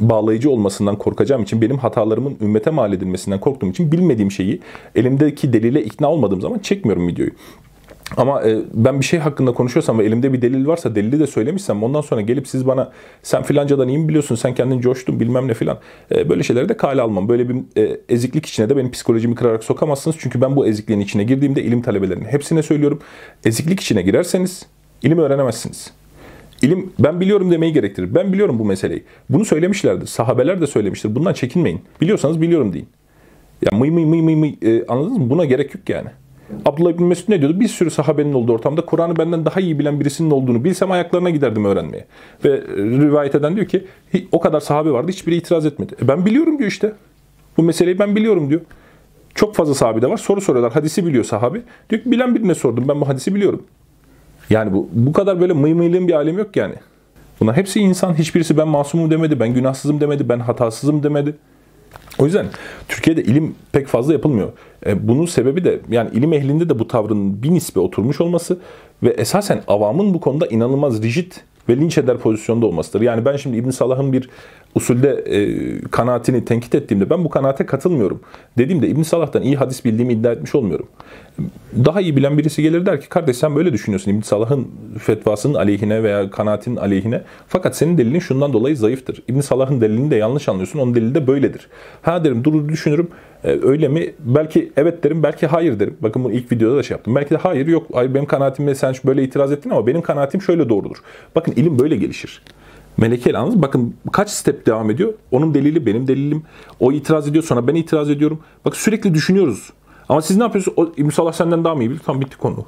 bağlayıcı 0.00 0.50
olmasından 0.50 0.96
korkacağım 0.96 1.42
için, 1.42 1.60
benim 1.60 1.78
hatalarımın 1.78 2.36
ümmete 2.42 2.70
mal 2.70 2.92
edilmesinden 2.92 3.40
korktuğum 3.40 3.70
için 3.70 3.92
bilmediğim 3.92 4.30
şeyi 4.30 4.60
elimdeki 4.94 5.52
delile 5.52 5.84
ikna 5.84 6.10
olmadığım 6.10 6.40
zaman 6.40 6.58
çekmiyorum 6.58 7.08
videoyu. 7.08 7.30
Ama 8.16 8.42
e, 8.42 8.58
ben 8.74 9.00
bir 9.00 9.04
şey 9.04 9.20
hakkında 9.20 9.52
konuşuyorsam 9.52 9.98
ve 9.98 10.04
elimde 10.04 10.32
bir 10.32 10.42
delil 10.42 10.66
varsa 10.66 10.94
delili 10.94 11.20
de 11.20 11.26
söylemişsem 11.26 11.82
ondan 11.82 12.00
sonra 12.00 12.20
gelip 12.20 12.48
siz 12.48 12.66
bana 12.66 12.92
sen 13.22 13.42
filancadan 13.42 13.88
iyi 13.88 13.98
mi 13.98 14.08
biliyorsun 14.08 14.34
sen 14.34 14.54
kendin 14.54 14.80
coştun 14.80 15.20
bilmem 15.20 15.48
ne 15.48 15.54
filan 15.54 15.78
e, 16.14 16.28
böyle 16.28 16.42
şeyleri 16.42 16.68
de 16.68 16.76
kale 16.76 17.02
almam. 17.02 17.28
Böyle 17.28 17.48
bir 17.48 17.56
e, 17.76 18.00
eziklik 18.08 18.46
içine 18.46 18.68
de 18.68 18.76
benim 18.76 18.90
psikolojimi 18.90 19.34
kırarak 19.34 19.64
sokamazsınız. 19.64 20.16
Çünkü 20.18 20.40
ben 20.40 20.56
bu 20.56 20.66
ezikliğin 20.66 21.00
içine 21.00 21.24
girdiğimde 21.24 21.62
ilim 21.62 21.82
talebelerinin 21.82 22.24
hepsine 22.24 22.62
söylüyorum. 22.62 23.00
Eziklik 23.44 23.80
içine 23.80 24.02
girerseniz 24.02 24.66
ilim 25.02 25.18
öğrenemezsiniz. 25.18 25.90
İlim 26.62 26.92
ben 26.98 27.20
biliyorum 27.20 27.50
demeyi 27.50 27.72
gerektirir. 27.72 28.14
Ben 28.14 28.32
biliyorum 28.32 28.58
bu 28.58 28.64
meseleyi. 28.64 29.04
Bunu 29.30 29.44
söylemişlerdir. 29.44 30.06
Sahabeler 30.06 30.60
de 30.60 30.66
söylemiştir. 30.66 31.14
Bundan 31.14 31.32
çekinmeyin. 31.32 31.80
Biliyorsanız 32.00 32.40
biliyorum 32.40 32.72
deyin. 32.72 32.88
Ya 33.62 33.78
mıy 33.78 33.90
mıy 33.90 34.04
mıy 34.04 34.22
mıy 34.22 34.34
mıy 34.34 34.54
anladınız 34.88 35.18
mı? 35.18 35.30
Buna 35.30 35.44
gerek 35.44 35.74
yok 35.74 35.88
yani. 35.88 36.08
Abdullah 36.64 36.98
bin 36.98 37.06
Mesud 37.06 37.28
ne 37.28 37.40
diyordu? 37.40 37.60
Bir 37.60 37.68
sürü 37.68 37.90
sahabenin 37.90 38.32
olduğu 38.32 38.52
ortamda 38.52 38.80
Kur'an'ı 38.80 39.16
benden 39.16 39.44
daha 39.44 39.60
iyi 39.60 39.78
bilen 39.78 40.00
birisinin 40.00 40.30
olduğunu 40.30 40.64
bilsem 40.64 40.90
ayaklarına 40.90 41.30
giderdim 41.30 41.64
öğrenmeye. 41.64 42.04
Ve 42.44 42.50
e, 42.50 42.76
rivayet 42.76 43.34
eden 43.34 43.56
diyor 43.56 43.66
ki 43.66 43.84
o 44.32 44.40
kadar 44.40 44.60
sahabe 44.60 44.90
vardı 44.90 45.12
hiçbiri 45.12 45.36
itiraz 45.36 45.66
etmedi. 45.66 45.94
E 46.02 46.08
ben 46.08 46.26
biliyorum 46.26 46.58
diyor 46.58 46.70
işte. 46.70 46.92
Bu 47.56 47.62
meseleyi 47.62 47.98
ben 47.98 48.16
biliyorum 48.16 48.50
diyor. 48.50 48.60
Çok 49.34 49.54
fazla 49.54 49.74
sahabe 49.74 50.02
de 50.02 50.10
var. 50.10 50.16
Soru 50.16 50.40
soruyorlar. 50.40 50.72
Hadisi 50.72 51.06
biliyor 51.06 51.24
sahabe. 51.24 51.62
Diyor 51.90 52.02
ki 52.02 52.10
bilen 52.10 52.34
birine 52.34 52.54
sordum. 52.54 52.84
Ben 52.88 53.00
bu 53.00 53.08
hadisi 53.08 53.34
biliyorum. 53.34 53.62
Yani 54.50 54.72
bu, 54.72 54.88
bu 54.92 55.12
kadar 55.12 55.40
böyle 55.40 55.52
mıymıylığın 55.52 56.08
bir 56.08 56.12
alemi 56.12 56.38
yok 56.38 56.56
yani. 56.56 56.74
Bunlar 57.40 57.56
hepsi 57.56 57.80
insan. 57.80 58.14
Hiçbirisi 58.14 58.56
ben 58.56 58.68
masumum 58.68 59.10
demedi, 59.10 59.40
ben 59.40 59.54
günahsızım 59.54 60.00
demedi, 60.00 60.28
ben 60.28 60.38
hatasızım 60.38 61.02
demedi. 61.02 61.34
O 62.18 62.24
yüzden 62.24 62.46
Türkiye'de 62.88 63.22
ilim 63.22 63.54
pek 63.72 63.86
fazla 63.86 64.12
yapılmıyor. 64.12 64.52
E, 64.86 65.08
bunun 65.08 65.26
sebebi 65.26 65.64
de 65.64 65.80
yani 65.90 66.10
ilim 66.12 66.32
ehlinde 66.32 66.68
de 66.68 66.78
bu 66.78 66.88
tavrın 66.88 67.42
bir 67.42 67.50
nispe 67.50 67.80
oturmuş 67.80 68.20
olması 68.20 68.58
ve 69.02 69.10
esasen 69.10 69.62
avamın 69.68 70.14
bu 70.14 70.20
konuda 70.20 70.46
inanılmaz 70.46 71.02
rigid 71.02 71.32
ve 71.68 71.76
linç 71.76 71.98
eder 71.98 72.18
pozisyonda 72.18 72.66
olmasıdır. 72.66 73.00
Yani 73.00 73.24
ben 73.24 73.36
şimdi 73.36 73.56
İbn 73.56 73.70
Salah'ın 73.70 74.12
bir 74.12 74.28
usulde 74.74 75.08
e, 75.10 75.80
kanaatini 75.90 76.44
tenkit 76.44 76.74
ettiğimde 76.74 77.10
ben 77.10 77.24
bu 77.24 77.30
kanaate 77.30 77.66
katılmıyorum. 77.66 78.20
Dediğimde 78.58 78.88
İbn 78.88 79.02
Salah'tan 79.02 79.42
iyi 79.42 79.56
hadis 79.56 79.84
bildiğimi 79.84 80.12
iddia 80.12 80.32
etmiş 80.32 80.54
olmuyorum. 80.54 80.86
Daha 81.84 82.00
iyi 82.00 82.16
bilen 82.16 82.38
birisi 82.38 82.62
gelir 82.62 82.86
der 82.86 83.00
ki 83.00 83.08
kardeş 83.08 83.36
sen 83.36 83.56
böyle 83.56 83.72
düşünüyorsun 83.72 84.10
İbn 84.10 84.20
Salah'ın 84.20 84.68
fetvasının 84.98 85.54
aleyhine 85.54 86.02
veya 86.02 86.30
kanaatin 86.30 86.76
aleyhine. 86.76 87.22
Fakat 87.48 87.76
senin 87.76 87.98
delilin 87.98 88.18
şundan 88.18 88.52
dolayı 88.52 88.76
zayıftır. 88.76 89.22
İbn 89.28 89.40
Salah'ın 89.40 89.80
delilini 89.80 90.10
de 90.10 90.16
yanlış 90.16 90.48
anlıyorsun. 90.48 90.78
Onun 90.78 90.94
delili 90.94 91.14
de 91.14 91.26
böyledir. 91.26 91.68
Ha 92.02 92.24
derim 92.24 92.44
durur 92.44 92.68
düşünürüm. 92.68 93.08
E, 93.44 93.58
öyle 93.62 93.88
mi? 93.88 94.14
Belki 94.18 94.72
evet 94.76 95.04
derim, 95.04 95.22
belki 95.22 95.46
hayır 95.46 95.80
derim. 95.80 95.96
Bakın 96.00 96.24
bunu 96.24 96.32
ilk 96.32 96.52
videoda 96.52 96.76
da 96.76 96.82
şey 96.82 96.94
yaptım. 96.94 97.14
Belki 97.14 97.30
de 97.30 97.36
hayır 97.36 97.66
yok. 97.66 97.86
Hayır 97.92 98.14
benim 98.14 98.26
kanaatimle 98.26 98.74
sen 98.74 98.94
böyle 99.04 99.22
itiraz 99.22 99.52
ettin 99.52 99.70
ama 99.70 99.86
benim 99.86 100.02
kanaatim 100.02 100.42
şöyle 100.42 100.68
doğrudur. 100.68 100.96
Bakın 101.34 101.52
ilim 101.52 101.78
böyle 101.78 101.96
gelişir. 101.96 102.42
Meleke 102.96 103.38
anladınız 103.38 103.62
Bakın 103.62 103.94
kaç 104.12 104.30
step 104.30 104.66
devam 104.66 104.90
ediyor. 104.90 105.14
Onun 105.30 105.54
delili 105.54 105.86
benim 105.86 106.08
delilim. 106.08 106.42
O 106.80 106.92
itiraz 106.92 107.28
ediyor 107.28 107.44
sonra 107.44 107.66
ben 107.66 107.74
itiraz 107.74 108.10
ediyorum. 108.10 108.38
Bak 108.64 108.76
sürekli 108.76 109.14
düşünüyoruz. 109.14 109.72
Ama 110.08 110.22
siz 110.22 110.36
ne 110.36 110.42
yapıyorsunuz? 110.42 110.78
O 110.78 110.92
İbn 110.96 111.32
senden 111.32 111.64
daha 111.64 111.74
mı 111.74 111.82
iyi 111.82 111.90
bilir? 111.90 112.00
Tam 112.06 112.20
bitti 112.20 112.36
konu. 112.38 112.64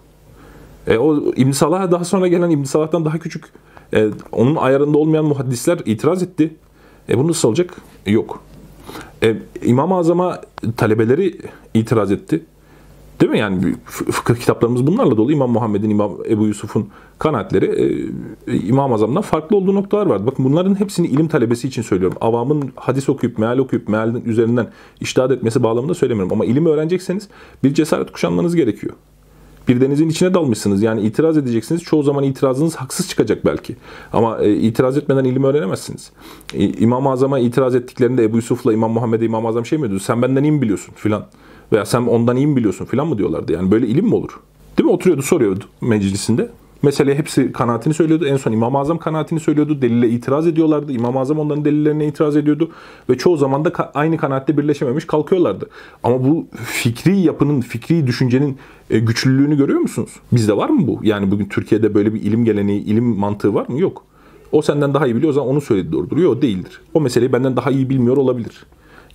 E, 0.86 0.98
o 0.98 1.32
İbn 1.36 1.50
daha 1.92 2.04
sonra 2.04 2.28
gelen 2.28 2.50
İbn 2.50 2.64
daha 3.04 3.18
küçük 3.18 3.44
E, 3.94 4.08
onun 4.32 4.56
ayarında 4.56 4.98
olmayan 4.98 5.24
muhaddisler 5.24 5.78
itiraz 5.84 6.22
etti. 6.22 6.56
E 7.08 7.18
bu 7.18 7.28
nasıl 7.28 7.48
olacak? 7.48 7.76
E, 8.06 8.12
yok. 8.12 8.42
E, 9.22 9.36
İmam-ı 9.62 9.94
Azam'a 9.94 10.40
talebeleri 10.76 11.40
itiraz 11.74 12.12
etti. 12.12 12.44
Değil 13.20 13.32
mi? 13.32 13.38
Yani 13.38 13.74
fıkıh 13.84 14.36
kitaplarımız 14.36 14.86
bunlarla 14.86 15.16
dolu. 15.16 15.32
İmam 15.32 15.50
Muhammed'in, 15.50 15.90
İmam 15.90 16.12
Ebu 16.28 16.46
Yusuf'un 16.46 16.88
kanaatleri 17.18 17.66
e, 18.46 18.56
İmam 18.56 18.92
Azam'dan 18.92 19.22
farklı 19.22 19.56
olduğu 19.56 19.74
noktalar 19.74 20.06
vardı. 20.06 20.26
Bakın 20.26 20.44
bunların 20.44 20.80
hepsini 20.80 21.06
ilim 21.06 21.28
talebesi 21.28 21.68
için 21.68 21.82
söylüyorum. 21.82 22.18
Avamın 22.20 22.72
hadis 22.76 23.08
okuyup, 23.08 23.38
meal 23.38 23.58
okuyup, 23.58 23.88
mealin 23.88 24.24
üzerinden 24.24 24.68
iştahat 25.00 25.30
etmesi 25.30 25.62
bağlamında 25.62 25.94
söylemiyorum. 25.94 26.32
Ama 26.32 26.44
ilim 26.44 26.66
öğrenecekseniz 26.66 27.28
bir 27.64 27.74
cesaret 27.74 28.12
kuşanmanız 28.12 28.56
gerekiyor. 28.56 28.94
Bir 29.68 29.80
denizin 29.80 30.08
içine 30.08 30.34
dalmışsınız. 30.34 30.82
Yani 30.82 31.00
itiraz 31.00 31.36
edeceksiniz. 31.36 31.82
Çoğu 31.82 32.02
zaman 32.02 32.24
itirazınız 32.24 32.76
haksız 32.76 33.08
çıkacak 33.08 33.44
belki. 33.44 33.76
Ama 34.12 34.38
e, 34.38 34.54
itiraz 34.54 34.96
etmeden 34.96 35.24
ilim 35.24 35.44
öğrenemezsiniz. 35.44 36.12
İmam-ı 36.54 37.10
Azam'a 37.10 37.38
itiraz 37.38 37.74
ettiklerinde 37.74 38.24
Ebu 38.24 38.36
Yusuf'la 38.36 38.72
İmam 38.72 38.92
Muhammed'e 38.92 39.24
İmam-ı 39.24 39.48
Azam 39.48 39.66
şey 39.66 39.78
mi 39.78 39.88
diyordu? 39.88 40.02
Sen 40.02 40.22
benden 40.22 40.42
iyi 40.42 40.52
mi 40.52 40.62
biliyorsun 40.62 40.94
filan. 40.96 41.26
Veya 41.72 41.84
sen 41.84 42.02
ondan 42.02 42.36
iyi 42.36 42.46
mi 42.46 42.56
biliyorsun 42.56 42.84
filan 42.84 43.06
mı 43.06 43.18
diyorlardı. 43.18 43.52
Yani 43.52 43.70
böyle 43.70 43.86
ilim 43.86 44.06
mi 44.06 44.14
olur? 44.14 44.40
Değil 44.78 44.86
mi? 44.86 44.92
Oturuyordu 44.92 45.22
soruyordu 45.22 45.64
meclisinde. 45.80 46.50
Meseleye 46.82 47.18
hepsi 47.18 47.52
kanaatini 47.52 47.94
söylüyordu. 47.94 48.26
En 48.26 48.36
son 48.36 48.52
İmam-ı 48.52 48.78
Azam 48.78 48.98
kanaatini 48.98 49.40
söylüyordu. 49.40 49.82
Delile 49.82 50.08
itiraz 50.08 50.46
ediyorlardı. 50.46 50.92
İmam-ı 50.92 51.20
Azam 51.20 51.38
onların 51.38 51.64
delillerine 51.64 52.06
itiraz 52.06 52.36
ediyordu. 52.36 52.70
Ve 53.10 53.18
çoğu 53.18 53.36
zaman 53.36 53.64
da 53.64 53.90
aynı 53.94 54.16
kanaatte 54.16 54.58
birleşememiş 54.58 55.06
kalkıyorlardı. 55.06 55.68
Ama 56.02 56.24
bu 56.24 56.46
fikri 56.64 57.18
yapının, 57.20 57.60
fikri 57.60 58.06
düşüncenin 58.06 58.58
e, 58.90 58.98
güçlülüğünü 58.98 59.56
görüyor 59.56 59.80
musunuz? 59.80 60.10
Bizde 60.32 60.56
var 60.56 60.68
mı 60.68 60.86
bu? 60.86 61.00
Yani 61.02 61.30
bugün 61.30 61.44
Türkiye'de 61.44 61.94
böyle 61.94 62.14
bir 62.14 62.22
ilim 62.22 62.44
geleneği, 62.44 62.84
ilim 62.84 63.04
mantığı 63.04 63.54
var 63.54 63.68
mı? 63.68 63.80
Yok. 63.80 64.04
O 64.52 64.62
senden 64.62 64.94
daha 64.94 65.06
iyi 65.06 65.16
biliyor 65.16 65.30
o 65.30 65.34
zaman 65.34 65.50
onu 65.50 65.60
söyledi 65.60 65.92
doğrudur. 65.92 66.16
Yok 66.16 66.42
değildir. 66.42 66.80
O 66.94 67.00
meseleyi 67.00 67.32
benden 67.32 67.56
daha 67.56 67.70
iyi 67.70 67.90
bilmiyor 67.90 68.16
olabilir. 68.16 68.66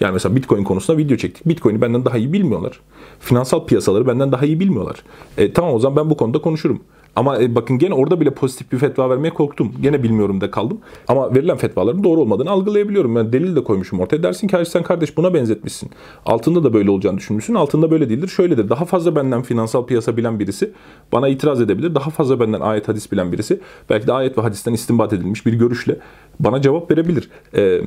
Yani 0.01 0.13
mesela 0.13 0.35
Bitcoin 0.35 0.63
konusunda 0.63 0.97
video 0.97 1.17
çektik. 1.17 1.47
Bitcoin'i 1.47 1.81
benden 1.81 2.05
daha 2.05 2.17
iyi 2.17 2.33
bilmiyorlar. 2.33 2.79
Finansal 3.19 3.65
piyasaları 3.65 4.07
benden 4.07 4.31
daha 4.31 4.45
iyi 4.45 4.59
bilmiyorlar. 4.59 5.03
E, 5.37 5.53
tamam 5.53 5.73
o 5.73 5.79
zaman 5.79 5.97
ben 5.97 6.09
bu 6.09 6.17
konuda 6.17 6.41
konuşurum. 6.41 6.81
Ama 7.15 7.41
e, 7.41 7.55
bakın 7.55 7.77
gene 7.77 7.93
orada 7.93 8.19
bile 8.19 8.29
pozitif 8.29 8.71
bir 8.71 8.77
fetva 8.77 9.09
vermeye 9.09 9.29
korktum. 9.29 9.71
Gene 9.81 10.03
bilmiyorum 10.03 10.41
da 10.41 10.51
kaldım. 10.51 10.79
Ama 11.07 11.35
verilen 11.35 11.57
fetvaların 11.57 12.03
doğru 12.03 12.21
olmadığını 12.21 12.51
algılayabiliyorum. 12.51 13.15
Ben 13.15 13.33
delil 13.33 13.55
de 13.55 13.63
koymuşum 13.63 13.99
ortaya. 13.99 14.23
Dersin 14.23 14.47
ki 14.47 14.57
sen 14.65 14.83
kardeş 14.83 15.17
buna 15.17 15.33
benzetmişsin. 15.33 15.89
Altında 16.25 16.63
da 16.63 16.73
böyle 16.73 16.91
olacağını 16.91 17.17
düşünmüşsün. 17.17 17.53
Altında 17.53 17.91
böyle 17.91 18.09
değildir. 18.09 18.27
Şöyledir. 18.27 18.69
Daha 18.69 18.85
fazla 18.85 19.15
benden 19.15 19.41
finansal 19.41 19.85
piyasa 19.85 20.17
bilen 20.17 20.39
birisi 20.39 20.71
bana 21.11 21.27
itiraz 21.27 21.61
edebilir. 21.61 21.95
Daha 21.95 22.09
fazla 22.09 22.39
benden 22.39 22.61
ayet 22.61 22.87
hadis 22.87 23.11
bilen 23.11 23.31
birisi 23.31 23.59
belki 23.89 24.07
de 24.07 24.13
ayet 24.13 24.37
ve 24.37 24.41
hadisten 24.41 24.73
istinbat 24.73 25.13
edilmiş 25.13 25.45
bir 25.45 25.53
görüşle 25.53 25.97
bana 26.39 26.61
cevap 26.61 26.91
verebilir. 26.91 27.29
Ee, 27.55 27.81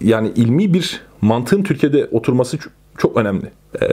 yani 0.00 0.32
ilmi 0.36 0.74
bir 0.74 1.00
mantığın 1.20 1.62
Türkiye'de 1.62 2.08
oturması 2.12 2.58
çok 2.98 3.16
önemli. 3.16 3.50
Ee, 3.82 3.86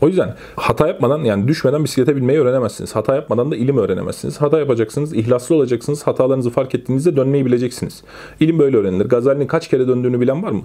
o 0.00 0.08
yüzden 0.08 0.34
hata 0.56 0.88
yapmadan 0.88 1.24
yani 1.24 1.48
düşmeden 1.48 1.84
bisiklete 1.84 2.16
binmeyi 2.16 2.40
öğrenemezsiniz. 2.40 2.96
Hata 2.96 3.14
yapmadan 3.14 3.50
da 3.50 3.56
ilim 3.56 3.78
öğrenemezsiniz. 3.78 4.40
Hata 4.40 4.58
yapacaksınız, 4.58 5.14
ihlaslı 5.14 5.54
olacaksınız. 5.54 6.06
Hatalarınızı 6.06 6.50
fark 6.50 6.74
ettiğinizde 6.74 7.16
dönmeyi 7.16 7.46
bileceksiniz. 7.46 8.02
İlim 8.40 8.58
böyle 8.58 8.76
öğrenilir. 8.76 9.04
Gazali'nin 9.04 9.46
kaç 9.46 9.68
kere 9.68 9.88
döndüğünü 9.88 10.20
bilen 10.20 10.42
var 10.42 10.50
mı? 10.50 10.62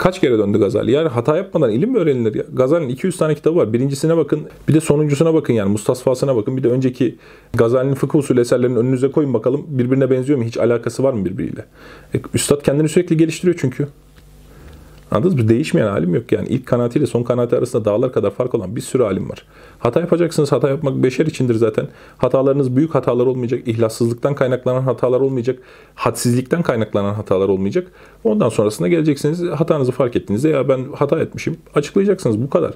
Kaç 0.00 0.20
kere 0.20 0.38
döndü 0.38 0.58
Gazali? 0.58 0.90
Yani 0.90 1.08
hata 1.08 1.36
yapmadan 1.36 1.70
ilim 1.70 1.90
mi 1.90 1.98
öğrenilir 1.98 2.34
ya? 2.34 2.44
Gazali'nin 2.52 2.88
200 2.88 3.16
tane 3.16 3.34
kitabı 3.34 3.56
var. 3.56 3.72
Birincisine 3.72 4.16
bakın, 4.16 4.40
bir 4.68 4.74
de 4.74 4.80
sonuncusuna 4.80 5.34
bakın 5.34 5.52
yani 5.52 5.70
Mustasfasına 5.70 6.36
bakın. 6.36 6.56
Bir 6.56 6.62
de 6.62 6.68
önceki 6.68 7.16
Gazali'nin 7.54 7.94
fıkıh 7.94 8.18
usulü 8.18 8.40
eserlerini 8.40 8.78
önünüze 8.78 9.10
koyun 9.10 9.34
bakalım. 9.34 9.64
Birbirine 9.68 10.10
benziyor 10.10 10.38
mu? 10.38 10.44
Hiç 10.44 10.58
alakası 10.58 11.02
var 11.02 11.12
mı 11.12 11.24
birbiriyle? 11.24 11.64
E, 12.14 12.18
Üstad 12.34 12.62
kendini 12.62 12.88
sürekli 12.88 13.16
geliştiriyor 13.16 13.58
çünkü. 13.60 13.88
Anladınız 15.10 15.34
mı? 15.34 15.48
Değişmeyen 15.48 15.86
alim 15.86 16.14
yok 16.14 16.32
yani. 16.32 16.48
ilk 16.48 16.66
kanaatiyle 16.66 17.06
son 17.06 17.22
kanaati 17.22 17.56
arasında 17.56 17.84
dağlar 17.84 18.12
kadar 18.12 18.30
fark 18.30 18.54
olan 18.54 18.76
bir 18.76 18.80
sürü 18.80 19.02
alim 19.02 19.30
var. 19.30 19.46
Hata 19.78 20.00
yapacaksınız. 20.00 20.52
Hata 20.52 20.68
yapmak 20.68 21.02
beşer 21.02 21.26
içindir 21.26 21.54
zaten. 21.54 21.88
Hatalarınız 22.18 22.76
büyük 22.76 22.94
hatalar 22.94 23.26
olmayacak. 23.26 23.68
İhlassızlıktan 23.68 24.34
kaynaklanan 24.34 24.82
hatalar 24.82 25.20
olmayacak. 25.20 25.58
Hadsizlikten 25.94 26.62
kaynaklanan 26.62 27.14
hatalar 27.14 27.48
olmayacak. 27.48 27.86
Ondan 28.24 28.48
sonrasında 28.48 28.88
geleceksiniz. 28.88 29.42
Hatanızı 29.42 29.92
fark 29.92 30.16
ettiğinizde 30.16 30.48
ya 30.48 30.68
ben 30.68 30.86
hata 30.96 31.20
etmişim. 31.20 31.56
Açıklayacaksınız. 31.74 32.42
Bu 32.42 32.50
kadar. 32.50 32.74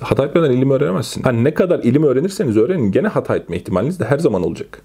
Hata 0.00 0.24
etmeden 0.24 0.50
ilim 0.50 0.70
öğrenemezsin. 0.70 1.22
Hani 1.22 1.44
ne 1.44 1.54
kadar 1.54 1.78
ilim 1.78 2.02
öğrenirseniz 2.02 2.56
öğrenin 2.56 2.92
gene 2.92 3.08
hata 3.08 3.36
etme 3.36 3.56
ihtimaliniz 3.56 4.00
de 4.00 4.04
her 4.04 4.18
zaman 4.18 4.42
olacak. 4.42 4.82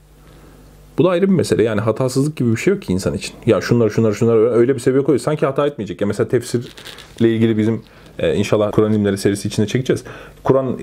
Bu 0.98 1.04
da 1.04 1.10
ayrı 1.10 1.30
bir 1.30 1.36
mesele. 1.36 1.64
Yani 1.64 1.82
hatasızlık 1.82 2.36
gibi 2.36 2.52
bir 2.52 2.58
şey 2.58 2.74
yok 2.74 2.84
ki 2.84 2.94
insan 2.94 3.14
için. 3.14 3.34
Ya 3.46 3.62
şunları 3.62 3.92
şunları 3.92 4.16
şunları 4.16 4.52
öyle 4.52 4.76
bir 4.76 4.80
seviye 4.80 5.04
koyuyor. 5.04 5.20
Sanki 5.22 5.46
hata 5.46 5.68
etmeyecek. 5.68 6.02
Ya 6.02 6.08
mesela 6.08 6.28
tefsirle 6.28 7.34
ilgili 7.36 7.58
bizim 7.58 7.82
e, 8.20 8.36
inşallah 8.36 8.72
Kur'an 8.72 8.92
ilimleri 8.92 9.18
serisi 9.18 9.48
içinde 9.48 9.68
çekeceğiz. 9.68 10.04
Kur'an 10.44 10.80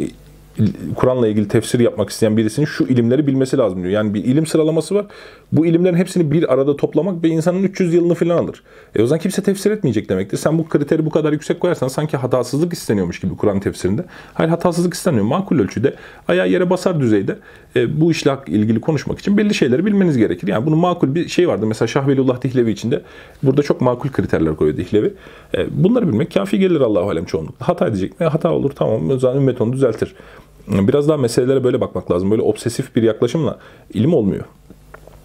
Kur'an'la 0.96 1.28
ilgili 1.28 1.48
tefsir 1.48 1.80
yapmak 1.80 2.10
isteyen 2.10 2.36
birisinin 2.36 2.66
şu 2.66 2.84
ilimleri 2.84 3.26
bilmesi 3.26 3.58
lazım 3.58 3.78
diyor. 3.82 3.90
Yani 3.90 4.14
bir 4.14 4.24
ilim 4.24 4.46
sıralaması 4.46 4.94
var. 4.94 5.06
Bu 5.52 5.66
ilimlerin 5.66 5.96
hepsini 5.96 6.30
bir 6.30 6.52
arada 6.52 6.76
toplamak 6.76 7.22
bir 7.22 7.28
insanın 7.28 7.62
300 7.62 7.94
yılını 7.94 8.14
falan 8.14 8.36
alır. 8.36 8.62
E 8.96 9.02
o 9.02 9.06
zaman 9.06 9.20
kimse 9.20 9.42
tefsir 9.42 9.70
etmeyecek 9.70 10.08
demektir. 10.08 10.36
Sen 10.36 10.58
bu 10.58 10.68
kriteri 10.68 11.06
bu 11.06 11.10
kadar 11.10 11.32
yüksek 11.32 11.60
koyarsan 11.60 11.88
sanki 11.88 12.16
hatasızlık 12.16 12.72
isteniyormuş 12.72 13.20
gibi 13.20 13.36
Kur'an 13.36 13.60
tefsirinde. 13.60 14.04
Hayır 14.34 14.50
hatasızlık 14.50 14.94
istenmiyor. 14.94 15.26
Makul 15.26 15.58
ölçüde 15.58 15.94
ayağı 16.28 16.48
yere 16.48 16.70
basar 16.70 17.00
düzeyde 17.00 17.36
e, 17.76 18.00
bu 18.00 18.10
işle 18.10 18.36
ilgili 18.46 18.80
konuşmak 18.80 19.18
için 19.18 19.36
belli 19.36 19.54
şeyleri 19.54 19.86
bilmeniz 19.86 20.16
gerekir. 20.16 20.48
Yani 20.48 20.66
bunun 20.66 20.78
makul 20.78 21.14
bir 21.14 21.28
şey 21.28 21.48
vardı. 21.48 21.66
Mesela 21.66 21.86
Şah 21.86 22.08
Velullah 22.08 22.42
Dihlevi 22.42 22.70
içinde 22.70 23.02
burada 23.42 23.62
çok 23.62 23.80
makul 23.80 24.08
kriterler 24.08 24.56
koyuyor 24.56 24.78
Dihlevi. 24.78 25.14
E, 25.54 25.84
bunları 25.84 26.08
bilmek 26.08 26.34
kafi 26.34 26.58
gelir 26.58 26.80
Allahu 26.80 27.10
alem 27.10 27.24
çoğunlukla. 27.24 27.68
Hata 27.68 27.86
edecek 27.86 28.20
mi? 28.20 28.26
Hata 28.26 28.52
olur 28.52 28.70
tamam. 28.70 29.10
O 29.10 29.18
zaman 29.18 29.36
ümmet 29.36 29.60
onu 29.60 29.72
düzeltir. 29.72 30.14
Biraz 30.68 31.08
daha 31.08 31.16
meselelere 31.16 31.64
böyle 31.64 31.80
bakmak 31.80 32.10
lazım. 32.10 32.30
Böyle 32.30 32.42
obsesif 32.42 32.96
bir 32.96 33.02
yaklaşımla 33.02 33.58
ilim 33.94 34.14
olmuyor. 34.14 34.44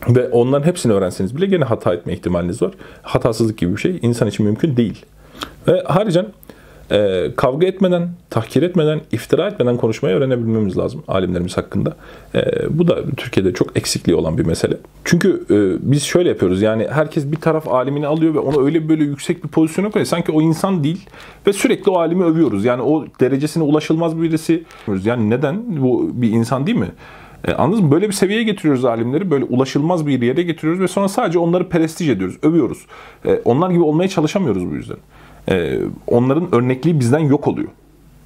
Ve 0.10 0.30
onların 0.30 0.68
hepsini 0.68 0.94
öğrenseniz 0.94 1.38
bile 1.38 1.46
gene 1.46 1.64
hata 1.64 1.94
etme 1.94 2.14
ihtimaliniz 2.14 2.62
var. 2.62 2.72
Hatasızlık 3.02 3.58
gibi 3.58 3.72
bir 3.72 3.82
şey 3.82 4.00
insan 4.02 4.28
için 4.28 4.46
mümkün 4.46 4.78
değil. 4.78 5.06
Ve 5.68 5.84
haricen 5.86 6.26
e, 6.92 7.32
kavga 7.36 7.68
etmeden, 7.68 8.10
tahkir 8.30 8.64
etmeden, 8.64 9.02
iftira 9.12 9.48
etmeden 9.48 9.78
konuşmayı 9.78 10.16
öğrenebilmemiz 10.16 10.78
lazım 10.78 11.04
alimlerimiz 11.08 11.58
hakkında. 11.58 11.96
E, 12.36 12.42
bu 12.70 12.88
da 12.88 13.06
Türkiye'de 13.18 13.54
çok 13.54 13.78
eksikliği 13.78 14.16
olan 14.16 14.38
bir 14.38 14.46
mesele. 14.46 14.78
Çünkü 15.04 15.44
e, 15.50 15.92
biz 15.92 16.04
şöyle 16.04 16.30
yapıyoruz 16.30 16.62
yani 16.62 16.88
herkes 16.92 17.32
bir 17.32 17.38
taraf 17.38 17.68
alimini 17.68 18.08
alıyor 18.08 18.34
ve 18.34 18.40
onu 18.40 18.66
öyle 18.66 18.90
böyle 18.90 19.04
yüksek 19.04 19.44
bir 19.44 19.50
pozisyona 19.50 19.92
koyuyor. 19.92 20.08
Sanki 20.08 20.32
o 20.32 20.42
insan 20.42 20.84
değil 20.84 21.10
ve 21.48 21.54
sürekli 21.54 21.92
o 21.92 22.00
alimi 22.00 22.24
övüyoruz. 22.24 22.66
Yani 22.66 22.82
o 22.82 23.06
derecesine 23.20 23.64
ulaşılmaz 23.64 24.22
birisi. 24.22 24.64
Yani 25.04 25.30
neden? 25.30 25.82
Bu 25.82 26.12
bir 26.14 26.30
insan 26.32 26.68
değil 26.68 26.78
mi? 26.78 26.92
E, 27.48 27.54
anladınız 27.54 27.84
mı? 27.84 27.92
Böyle 27.92 28.08
bir 28.08 28.14
seviyeye 28.14 28.44
getiriyoruz 28.44 28.86
alimleri. 28.86 29.32
Böyle 29.32 29.44
ulaşılmaz 29.44 30.08
bir 30.08 30.22
yere 30.22 30.44
getiriyoruz 30.44 30.82
ve 30.82 30.88
sonra 30.88 31.08
sadece 31.08 31.40
onları 31.40 31.70
prestij 31.70 32.10
ediyoruz, 32.10 32.38
övüyoruz. 32.44 32.86
E, 33.26 33.42
onlar 33.46 33.70
gibi 33.70 33.84
olmaya 33.84 34.10
çalışamıyoruz 34.10 34.72
bu 34.72 34.76
yüzden 34.76 34.98
e, 35.50 35.80
onların 36.08 36.56
örnekliği 36.56 37.00
bizden 37.00 37.20
yok 37.20 37.48
oluyor. 37.48 37.68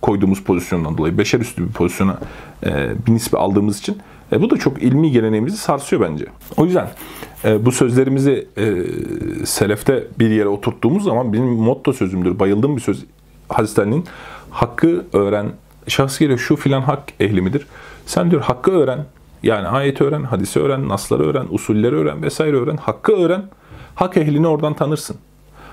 Koyduğumuz 0.01 0.43
pozisyondan 0.43 0.97
dolayı. 0.97 1.17
Beşer 1.17 1.39
üstü 1.39 1.67
bir 1.67 1.73
pozisyona 1.73 2.17
e, 2.65 2.89
bir 3.07 3.11
nispi 3.11 3.37
aldığımız 3.37 3.79
için. 3.79 3.97
E, 4.31 4.41
bu 4.41 4.49
da 4.49 4.57
çok 4.57 4.83
ilmi 4.83 5.11
geleneğimizi 5.11 5.57
sarsıyor 5.57 6.01
bence. 6.01 6.25
O 6.57 6.65
yüzden 6.65 6.89
e, 7.45 7.65
bu 7.65 7.71
sözlerimizi 7.71 8.47
e, 8.57 8.73
selefte 9.45 10.03
bir 10.19 10.29
yere 10.29 10.47
oturttuğumuz 10.47 11.03
zaman 11.03 11.33
benim 11.33 11.45
motto 11.45 11.93
sözümdür. 11.93 12.39
Bayıldığım 12.39 12.75
bir 12.75 12.81
söz. 12.81 13.05
Hazreti 13.49 13.81
Ali'nin 13.81 14.05
hakkı 14.49 15.05
öğren. 15.13 15.51
Şahıs 15.87 16.19
geliyor 16.19 16.39
şu 16.39 16.55
filan 16.55 16.81
hak 16.81 17.03
ehli 17.19 17.41
midir? 17.41 17.65
Sen 18.09 18.31
diyor 18.31 18.41
hakkı 18.41 18.71
öğren. 18.71 19.05
Yani 19.43 19.67
ayeti 19.67 20.03
öğren, 20.03 20.23
hadisi 20.23 20.59
öğren, 20.59 20.89
nasları 20.89 21.23
öğren, 21.23 21.45
usulleri 21.49 21.95
öğren 21.95 22.23
vesaire 22.23 22.55
öğren. 22.55 22.77
Hakkı 22.77 23.11
öğren. 23.11 23.43
Hak 23.95 24.17
ehlini 24.17 24.47
oradan 24.47 24.73
tanırsın. 24.73 25.15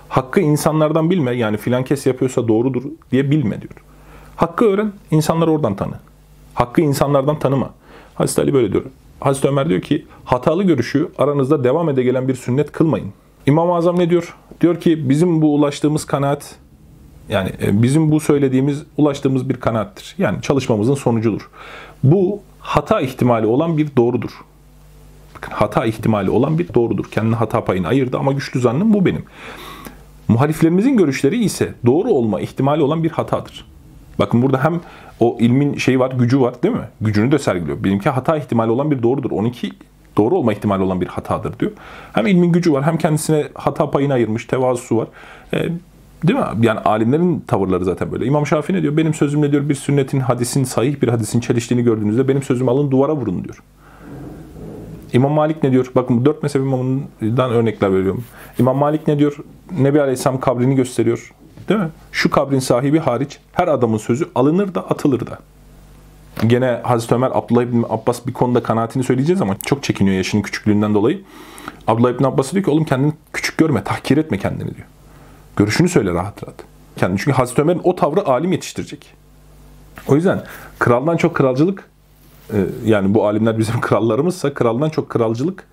Hakkı 0.08 0.40
insanlardan 0.40 1.10
bilme 1.10 1.32
yani 1.32 1.56
filan 1.56 1.84
kes 1.84 2.06
yapıyorsa 2.06 2.48
doğrudur 2.48 2.82
diye 3.12 3.30
bilme 3.30 3.62
diyor. 3.62 3.72
Hakkı 4.36 4.64
öğren, 4.64 4.92
insanları 5.10 5.50
oradan 5.50 5.76
tanı. 5.76 5.94
Hakkı 6.54 6.80
insanlardan 6.80 7.38
tanıma. 7.38 7.70
Hazreti 8.14 8.40
Ali 8.40 8.54
böyle 8.54 8.72
diyor. 8.72 8.84
Hazreti 9.20 9.48
Ömer 9.48 9.68
diyor 9.68 9.80
ki 9.80 10.06
hatalı 10.24 10.62
görüşü 10.62 11.08
aranızda 11.18 11.64
devam 11.64 11.88
ede 11.88 12.02
gelen 12.02 12.28
bir 12.28 12.34
sünnet 12.34 12.72
kılmayın. 12.72 13.12
İmam-ı 13.46 13.74
Azam 13.74 13.98
ne 13.98 14.10
diyor? 14.10 14.36
Diyor 14.60 14.80
ki 14.80 15.08
bizim 15.08 15.42
bu 15.42 15.54
ulaştığımız 15.54 16.04
kanaat 16.04 16.54
yani 17.28 17.50
e, 17.62 17.82
bizim 17.82 18.10
bu 18.10 18.20
söylediğimiz 18.20 18.82
ulaştığımız 18.96 19.48
bir 19.48 19.56
kanaattir. 19.56 20.14
Yani 20.18 20.42
çalışmamızın 20.42 20.94
sonucudur. 20.94 21.50
Bu 22.02 22.40
hata 22.60 23.00
ihtimali 23.00 23.46
olan 23.46 23.78
bir 23.78 23.96
doğrudur. 23.96 24.30
Bakın 25.36 25.52
hata 25.52 25.84
ihtimali 25.84 26.30
olan 26.30 26.58
bir 26.58 26.74
doğrudur. 26.74 27.04
Kendine 27.10 27.36
hata 27.36 27.64
payını 27.64 27.88
ayırdı 27.88 28.18
ama 28.18 28.32
güçlü 28.32 28.60
zannım 28.60 28.94
bu 28.94 29.06
benim. 29.06 29.24
Muhaliflerimizin 30.28 30.96
görüşleri 30.96 31.44
ise 31.44 31.74
doğru 31.86 32.08
olma 32.08 32.40
ihtimali 32.40 32.82
olan 32.82 33.04
bir 33.04 33.10
hatadır. 33.10 33.64
Bakın 34.18 34.42
burada 34.42 34.64
hem 34.64 34.80
o 35.20 35.36
ilmin 35.40 35.76
şeyi 35.76 36.00
var, 36.00 36.10
gücü 36.10 36.40
var 36.40 36.62
değil 36.62 36.74
mi? 36.74 36.88
Gücünü 37.00 37.32
de 37.32 37.38
sergiliyor. 37.38 37.84
Benimki 37.84 38.10
hata 38.10 38.36
ihtimali 38.36 38.70
olan 38.70 38.90
bir 38.90 39.02
doğrudur. 39.02 39.30
12 39.30 39.72
doğru 40.16 40.34
olma 40.34 40.52
ihtimali 40.52 40.82
olan 40.82 41.00
bir 41.00 41.06
hatadır 41.06 41.58
diyor. 41.58 41.72
Hem 42.12 42.26
ilmin 42.26 42.52
gücü 42.52 42.72
var 42.72 42.84
hem 42.84 42.98
kendisine 42.98 43.48
hata 43.54 43.90
payını 43.90 44.12
ayırmış, 44.12 44.44
tevazusu 44.44 44.96
var. 44.96 45.08
E, 45.54 45.68
değil 46.24 46.38
mi? 46.38 46.44
Yani 46.62 46.80
alimlerin 46.80 47.40
tavırları 47.46 47.84
zaten 47.84 48.12
böyle. 48.12 48.26
İmam 48.26 48.46
Şafii 48.46 48.72
ne 48.72 48.82
diyor? 48.82 48.96
Benim 48.96 49.14
sözümle 49.14 49.52
diyor 49.52 49.68
bir 49.68 49.74
sünnetin, 49.74 50.20
hadisin, 50.20 50.64
sahih 50.64 51.02
bir 51.02 51.08
hadisin 51.08 51.40
çeliştiğini 51.40 51.84
gördüğünüzde 51.84 52.28
benim 52.28 52.42
sözümü 52.42 52.70
alın 52.70 52.90
duvara 52.90 53.16
vurun 53.16 53.44
diyor. 53.44 53.62
İmam 55.12 55.32
Malik 55.32 55.62
ne 55.62 55.72
diyor? 55.72 55.90
Bakın 55.94 56.20
bu 56.20 56.24
dört 56.24 56.42
mezhep 56.42 56.62
imamından 56.62 57.50
örnekler 57.50 57.94
veriyorum. 57.94 58.24
İmam 58.58 58.76
Malik 58.76 59.08
ne 59.08 59.18
diyor? 59.18 59.36
Nebi 59.80 60.00
Aleyhisselam 60.00 60.40
kabrini 60.40 60.74
gösteriyor. 60.74 61.32
Değil 61.68 61.80
mi? 61.80 61.88
Şu 62.12 62.30
kabrin 62.30 62.58
sahibi 62.58 62.98
hariç 62.98 63.38
her 63.52 63.68
adamın 63.68 63.98
sözü 63.98 64.28
alınır 64.34 64.74
da 64.74 64.80
atılır 64.90 65.26
da. 65.26 65.38
Gene 66.46 66.80
Hazreti 66.82 67.14
Ömer 67.14 67.30
Abdullah 67.34 67.62
İbni 67.62 67.84
Abbas 67.88 68.26
bir 68.26 68.32
konuda 68.32 68.62
kanaatini 68.62 69.04
söyleyeceğiz 69.04 69.42
ama 69.42 69.56
çok 69.66 69.82
çekiniyor 69.82 70.16
yaşının 70.16 70.42
küçüklüğünden 70.42 70.94
dolayı. 70.94 71.22
Abdullah 71.86 72.10
İbni 72.10 72.26
Abbas 72.26 72.52
diyor 72.52 72.64
ki 72.64 72.70
oğlum 72.70 72.84
kendini 72.84 73.12
küçük 73.32 73.58
görme, 73.58 73.84
tahkir 73.84 74.16
etme 74.16 74.38
kendini 74.38 74.74
diyor. 74.74 74.86
Görüşünü 75.56 75.88
söyle 75.88 76.14
rahat 76.14 76.44
rahat. 76.44 76.54
Kendini. 76.96 77.18
Çünkü 77.18 77.32
Hazreti 77.32 77.62
Ömer'in 77.62 77.80
o 77.84 77.96
tavrı 77.96 78.26
alim 78.26 78.52
yetiştirecek. 78.52 79.14
O 80.08 80.14
yüzden 80.14 80.42
kraldan 80.78 81.16
çok 81.16 81.34
kralcılık 81.34 81.88
e, 82.52 82.66
yani 82.84 83.14
bu 83.14 83.26
alimler 83.26 83.58
bizim 83.58 83.80
krallarımızsa 83.80 84.54
kraldan 84.54 84.88
çok 84.88 85.08
kralcılık 85.08 85.64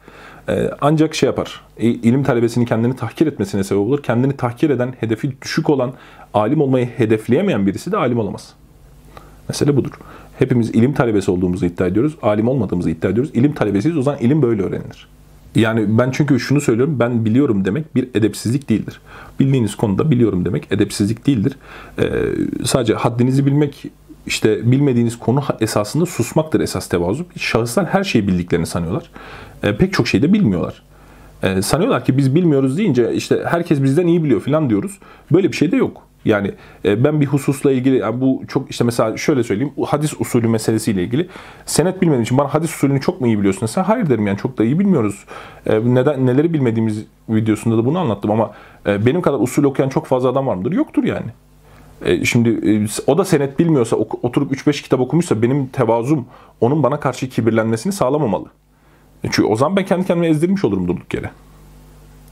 e, 0.49 0.71
ancak 0.81 1.15
şey 1.15 1.27
yapar. 1.27 1.61
İlim 1.77 2.23
talebesini 2.23 2.65
kendini 2.65 2.95
tahkir 2.95 3.27
etmesine 3.27 3.63
sebep 3.63 3.81
olur. 3.81 4.03
Kendini 4.03 4.37
tahkir 4.37 4.69
eden, 4.69 4.93
hedefi 4.99 5.41
düşük 5.41 5.69
olan, 5.69 5.93
alim 6.33 6.61
olmayı 6.61 6.85
hedefleyemeyen 6.85 7.67
birisi 7.67 7.91
de 7.91 7.97
alim 7.97 8.19
olamaz. 8.19 8.53
Mesele 9.49 9.75
budur. 9.75 9.91
Hepimiz 10.39 10.69
ilim 10.69 10.93
talebesi 10.93 11.31
olduğumuzu 11.31 11.65
iddia 11.65 11.87
ediyoruz. 11.87 12.17
Alim 12.21 12.47
olmadığımızı 12.47 12.89
iddia 12.89 13.09
ediyoruz. 13.09 13.31
İlim 13.33 13.53
talebesiyiz. 13.53 13.97
O 13.97 14.01
zaman 14.01 14.19
ilim 14.19 14.41
böyle 14.41 14.63
öğrenilir. 14.63 15.07
Yani 15.55 15.97
ben 15.97 16.11
çünkü 16.11 16.39
şunu 16.39 16.61
söylüyorum. 16.61 16.99
Ben 16.99 17.25
biliyorum 17.25 17.65
demek 17.65 17.95
bir 17.95 18.09
edepsizlik 18.13 18.69
değildir. 18.69 19.01
Bildiğiniz 19.39 19.75
konuda 19.75 20.11
biliyorum 20.11 20.45
demek 20.45 20.67
edepsizlik 20.71 21.27
değildir. 21.27 21.57
Ee, 21.99 22.05
sadece 22.65 22.93
haddinizi 22.93 23.45
bilmek 23.45 23.85
işte 24.27 24.71
bilmediğiniz 24.71 25.19
konu 25.19 25.43
esasında 25.59 26.05
susmaktır 26.05 26.59
esas 26.59 26.87
tevazu. 26.87 27.25
Şahıslar 27.37 27.85
her 27.85 28.03
şeyi 28.03 28.27
bildiklerini 28.27 28.65
sanıyorlar. 28.65 29.09
E, 29.63 29.77
pek 29.77 29.93
çok 29.93 30.07
şey 30.07 30.21
de 30.21 30.33
bilmiyorlar. 30.33 30.83
E, 31.43 31.61
sanıyorlar 31.61 32.05
ki 32.05 32.17
biz 32.17 32.35
bilmiyoruz 32.35 32.77
deyince 32.77 33.13
işte 33.13 33.43
herkes 33.47 33.83
bizden 33.83 34.07
iyi 34.07 34.23
biliyor 34.23 34.41
falan 34.41 34.69
diyoruz. 34.69 34.99
Böyle 35.31 35.51
bir 35.51 35.57
şey 35.57 35.71
de 35.71 35.75
yok. 35.75 36.07
Yani 36.25 36.51
e, 36.85 37.03
ben 37.03 37.21
bir 37.21 37.25
hususla 37.25 37.71
ilgili 37.71 37.97
yani 37.97 38.21
bu 38.21 38.43
çok 38.47 38.71
işte 38.71 38.83
mesela 38.83 39.17
şöyle 39.17 39.43
söyleyeyim 39.43 39.73
hadis 39.85 40.21
usulü 40.21 40.47
meselesiyle 40.47 41.03
ilgili 41.03 41.27
senet 41.65 42.01
bilmediğim 42.01 42.23
için 42.23 42.37
bana 42.37 42.53
hadis 42.53 42.75
usulünü 42.75 43.01
çok 43.01 43.21
mu 43.21 43.27
iyi 43.27 43.39
biliyorsun 43.39 43.65
sen 43.65 43.83
hayır 43.83 44.09
derim 44.09 44.27
yani 44.27 44.37
çok 44.37 44.57
da 44.57 44.63
iyi 44.63 44.79
bilmiyoruz. 44.79 45.25
E, 45.65 45.79
neden 45.95 46.25
neleri 46.25 46.53
bilmediğimiz 46.53 47.05
videosunda 47.29 47.77
da 47.77 47.85
bunu 47.85 47.99
anlattım 47.99 48.31
ama 48.31 48.51
e, 48.87 49.05
benim 49.05 49.21
kadar 49.21 49.39
usul 49.39 49.63
okuyan 49.63 49.89
çok 49.89 50.05
fazla 50.05 50.29
adam 50.29 50.47
var 50.47 50.55
mıdır? 50.55 50.71
Yoktur 50.71 51.03
yani. 51.03 51.27
Şimdi 52.23 52.87
o 53.07 53.17
da 53.17 53.25
senet 53.25 53.59
bilmiyorsa 53.59 53.95
oturup 53.95 54.51
3-5 54.51 54.83
kitap 54.83 54.99
okumuşsa 54.99 55.41
benim 55.41 55.67
tevazum 55.67 56.25
onun 56.61 56.83
bana 56.83 56.99
karşı 56.99 57.29
kibirlenmesini 57.29 57.93
sağlamamalı. 57.93 58.45
Çünkü 59.23 59.43
o 59.43 59.55
zaman 59.55 59.75
ben 59.75 59.85
kendi 59.85 60.07
kendime 60.07 60.27
ezdirmiş 60.27 60.65
olurum 60.65 60.87
durduk 60.87 61.13
yere. 61.13 61.29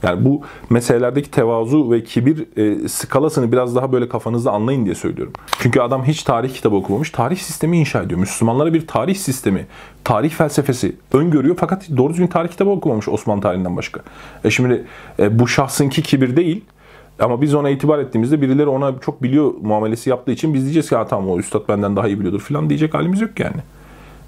Yani 0.02 0.24
bu 0.24 0.42
meselelerdeki 0.70 1.30
tevazu 1.30 1.90
ve 1.90 2.04
kibir 2.04 2.46
e, 2.56 2.88
skalasını 2.88 3.52
biraz 3.52 3.76
daha 3.76 3.92
böyle 3.92 4.08
kafanızda 4.08 4.50
anlayın 4.50 4.84
diye 4.84 4.94
söylüyorum. 4.94 5.32
Çünkü 5.58 5.80
adam 5.80 6.04
hiç 6.04 6.22
tarih 6.22 6.54
kitabı 6.54 6.76
okumamış, 6.76 7.10
tarih 7.10 7.36
sistemi 7.36 7.78
inşa 7.78 8.02
ediyor. 8.02 8.20
Müslümanlara 8.20 8.74
bir 8.74 8.86
tarih 8.86 9.16
sistemi, 9.16 9.66
tarih 10.04 10.30
felsefesi 10.30 10.96
öngörüyor 11.12 11.56
fakat 11.58 11.88
doğru 11.96 12.10
düzgün 12.10 12.26
tarih 12.26 12.48
kitabı 12.48 12.70
okumamış 12.70 13.08
Osmanlı 13.08 13.42
tarihinden 13.42 13.76
başka. 13.76 14.00
E 14.44 14.50
şimdi 14.50 14.84
e, 15.18 15.38
bu 15.38 15.48
şahsınki 15.48 16.02
kibir 16.02 16.36
değil, 16.36 16.64
ama 17.18 17.42
biz 17.42 17.54
ona 17.54 17.70
itibar 17.70 17.98
ettiğimizde 17.98 18.40
birileri 18.40 18.68
ona 18.68 18.94
çok 19.00 19.22
biliyor 19.22 19.54
muamelesi 19.62 20.10
yaptığı 20.10 20.32
için 20.32 20.54
biz 20.54 20.62
diyeceğiz 20.62 20.88
ki 20.88 20.96
tamam 21.10 21.30
o 21.30 21.38
üstad 21.38 21.68
benden 21.68 21.96
daha 21.96 22.08
iyi 22.08 22.18
biliyordur 22.18 22.40
falan 22.40 22.68
diyecek 22.68 22.94
halimiz 22.94 23.20
yok 23.20 23.40
yani. 23.40 23.56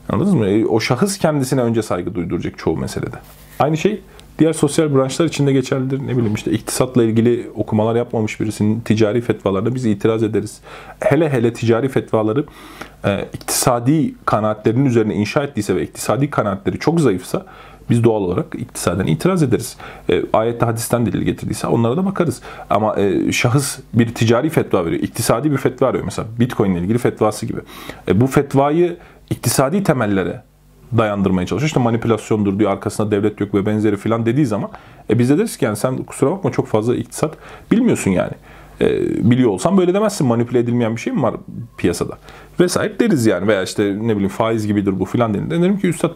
Anladınız 0.08 0.34
mı? 0.34 0.46
E, 0.46 0.66
o 0.66 0.80
şahıs 0.80 1.18
kendisine 1.18 1.60
önce 1.60 1.82
saygı 1.82 2.14
duyduracak 2.14 2.58
çoğu 2.58 2.76
meselede. 2.76 3.16
Aynı 3.58 3.76
şey 3.76 4.00
diğer 4.38 4.52
sosyal 4.52 4.94
branşlar 4.94 5.26
içinde 5.26 5.52
geçerlidir. 5.52 6.06
Ne 6.06 6.16
bileyim 6.16 6.34
işte 6.34 6.50
iktisatla 6.50 7.04
ilgili 7.04 7.50
okumalar 7.54 7.96
yapmamış 7.96 8.40
birisinin 8.40 8.80
ticari 8.80 9.20
fetvalarına 9.20 9.74
biz 9.74 9.84
itiraz 9.86 10.22
ederiz. 10.22 10.60
Hele 11.00 11.30
hele 11.30 11.52
ticari 11.52 11.88
fetvaları 11.88 12.44
e, 13.04 13.28
iktisadi 13.32 14.14
kanaatlerinin 14.24 14.84
üzerine 14.84 15.14
inşa 15.14 15.44
ettiyse 15.44 15.76
ve 15.76 15.82
iktisadi 15.82 16.30
kanaatleri 16.30 16.78
çok 16.78 17.00
zayıfsa 17.00 17.46
biz 17.90 18.04
doğal 18.04 18.22
olarak 18.22 18.46
iktisaden 18.54 19.06
itiraz 19.06 19.42
ederiz. 19.42 19.76
E, 20.10 20.22
ayette 20.32 20.66
hadisten 20.66 21.06
delil 21.06 21.22
getirdiyse 21.22 21.66
onlara 21.66 21.96
da 21.96 22.06
bakarız. 22.06 22.42
Ama 22.70 23.00
e, 23.00 23.32
şahıs 23.32 23.78
bir 23.94 24.14
ticari 24.14 24.50
fetva 24.50 24.86
veriyor. 24.86 25.02
iktisadi 25.02 25.52
bir 25.52 25.56
fetva 25.56 25.88
veriyor. 25.88 26.04
Mesela 26.04 26.28
Bitcoin 26.40 26.74
ile 26.74 26.80
ilgili 26.80 26.98
fetvası 26.98 27.46
gibi. 27.46 27.60
E, 28.08 28.20
bu 28.20 28.26
fetvayı 28.26 28.96
iktisadi 29.30 29.82
temellere 29.82 30.42
dayandırmaya 30.98 31.46
çalışıyor. 31.46 31.66
İşte 31.66 31.80
manipülasyondur 31.80 32.58
diyor 32.58 32.70
arkasında 32.70 33.10
devlet 33.10 33.40
yok 33.40 33.54
ve 33.54 33.66
benzeri 33.66 33.96
filan 33.96 34.26
dediği 34.26 34.46
zaman 34.46 34.70
e 35.10 35.18
biz 35.18 35.30
de 35.30 35.38
deriz 35.38 35.56
ki 35.56 35.64
yani 35.64 35.76
sen 35.76 35.96
kusura 35.96 36.30
bakma 36.30 36.52
çok 36.52 36.66
fazla 36.66 36.96
iktisat 36.96 37.34
bilmiyorsun 37.72 38.10
yani. 38.10 38.32
E, 38.80 38.90
biliyor 39.30 39.50
olsan 39.50 39.78
böyle 39.78 39.94
demezsin 39.94 40.26
manipüle 40.26 40.58
edilmeyen 40.58 40.96
bir 40.96 41.00
şey 41.00 41.12
mi 41.12 41.22
var 41.22 41.34
piyasada? 41.78 42.18
Vesaire 42.60 43.00
deriz 43.00 43.26
yani 43.26 43.48
veya 43.48 43.62
işte 43.62 43.96
ne 44.00 44.12
bileyim 44.12 44.28
faiz 44.28 44.66
gibidir 44.66 45.00
bu 45.00 45.04
filan 45.04 45.34
denir. 45.34 45.50
Derim 45.50 45.78
ki 45.78 45.88
üstad 45.88 46.10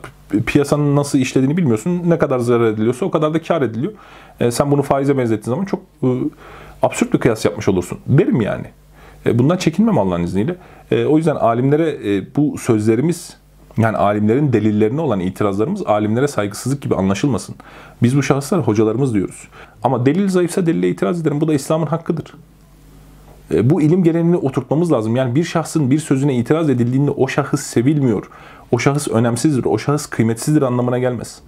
piyasanın 0.47 0.97
nasıl 0.97 1.19
işlediğini 1.19 1.57
bilmiyorsun. 1.57 2.03
Ne 2.07 2.19
kadar 2.19 2.39
zarar 2.39 2.67
ediliyorsa 2.67 3.07
o 3.07 3.11
kadar 3.11 3.35
da 3.35 3.43
kar 3.43 3.63
ediliyor. 3.63 3.93
E, 4.41 4.51
sen 4.51 4.71
bunu 4.71 4.83
faize 4.83 5.19
benzettiğin 5.19 5.55
zaman 5.55 5.65
çok 5.65 5.81
e, 6.03 6.09
absürt 6.83 7.13
bir 7.13 7.19
kıyas 7.19 7.45
yapmış 7.45 7.69
olursun. 7.69 7.99
Derim 8.07 8.41
yani. 8.41 8.67
E, 9.27 9.39
bundan 9.39 9.57
çekinmem 9.57 9.99
Allah'ın 9.99 10.23
izniyle. 10.23 10.57
E, 10.91 11.05
o 11.05 11.17
yüzden 11.17 11.37
alimlere 11.37 12.17
e, 12.17 12.35
bu 12.37 12.59
sözlerimiz 12.59 13.37
yani 13.79 13.97
alimlerin 13.97 14.53
delillerine 14.53 15.01
olan 15.01 15.21
itirazlarımız 15.21 15.87
alimlere 15.87 16.29
saygısızlık 16.29 16.83
gibi 16.83 16.95
anlaşılmasın. 16.95 17.55
Biz 18.03 18.17
bu 18.17 18.23
şahıslar 18.23 18.61
hocalarımız 18.61 19.15
diyoruz. 19.15 19.49
Ama 19.83 20.07
delil 20.07 20.29
zayıfsa 20.29 20.67
delile 20.67 20.89
itiraz 20.89 21.21
ederim. 21.21 21.41
Bu 21.41 21.49
da 21.49 21.55
İslam'ın 21.55 21.87
hakkıdır. 21.87 22.35
E, 23.55 23.71
bu 23.71 23.83
ilim 23.83 24.05
geleneğini 24.05 24.37
oturtmamız 24.37 24.93
lazım. 24.93 25.17
Yani 25.17 25.35
bir 25.35 25.45
şahsın 25.45 25.91
bir 25.91 25.99
sözüne 25.99 26.37
itiraz 26.37 26.71
edildiğinde 26.71 27.11
o 27.11 27.29
şahıs 27.29 27.61
sevilmiyor, 27.61 28.31
o 28.73 28.79
şahıs 28.79 29.09
önemsizdir, 29.09 29.65
o 29.65 29.79
şahıs 29.79 30.07
kıymetsizdir 30.07 30.63
anlamına 30.63 30.99
gelmez. 30.99 31.41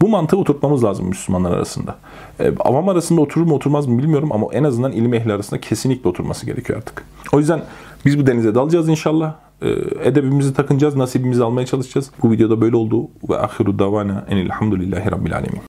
Bu 0.00 0.08
mantığı 0.08 0.36
oturtmamız 0.36 0.84
lazım 0.84 1.08
Müslümanlar 1.08 1.52
arasında. 1.52 1.96
E, 2.40 2.52
avam 2.58 2.88
arasında 2.88 3.20
oturur 3.20 3.46
mu 3.46 3.54
oturmaz 3.54 3.86
mı 3.86 3.98
bilmiyorum 3.98 4.32
ama 4.32 4.46
en 4.52 4.64
azından 4.64 4.92
ilim 4.92 5.14
ehli 5.14 5.32
arasında 5.32 5.60
kesinlikle 5.60 6.10
oturması 6.10 6.46
gerekiyor 6.46 6.78
artık. 6.78 7.04
O 7.32 7.38
yüzden 7.38 7.62
biz 8.04 8.18
bu 8.18 8.26
denize 8.26 8.54
dalacağız 8.54 8.88
inşallah. 8.88 9.34
E, 9.62 9.68
edebimizi 10.02 10.54
takınacağız, 10.54 10.96
nasibimizi 10.96 11.44
almaya 11.44 11.66
çalışacağız. 11.66 12.10
Bu 12.22 12.30
videoda 12.30 12.60
böyle 12.60 12.76
oldu. 12.76 13.08
Ve 13.28 13.38
ahiru 13.38 13.78
davana 13.78 14.24
enilhamdülillahi 14.28 15.10
rabbil 15.10 15.34
alemin. 15.34 15.60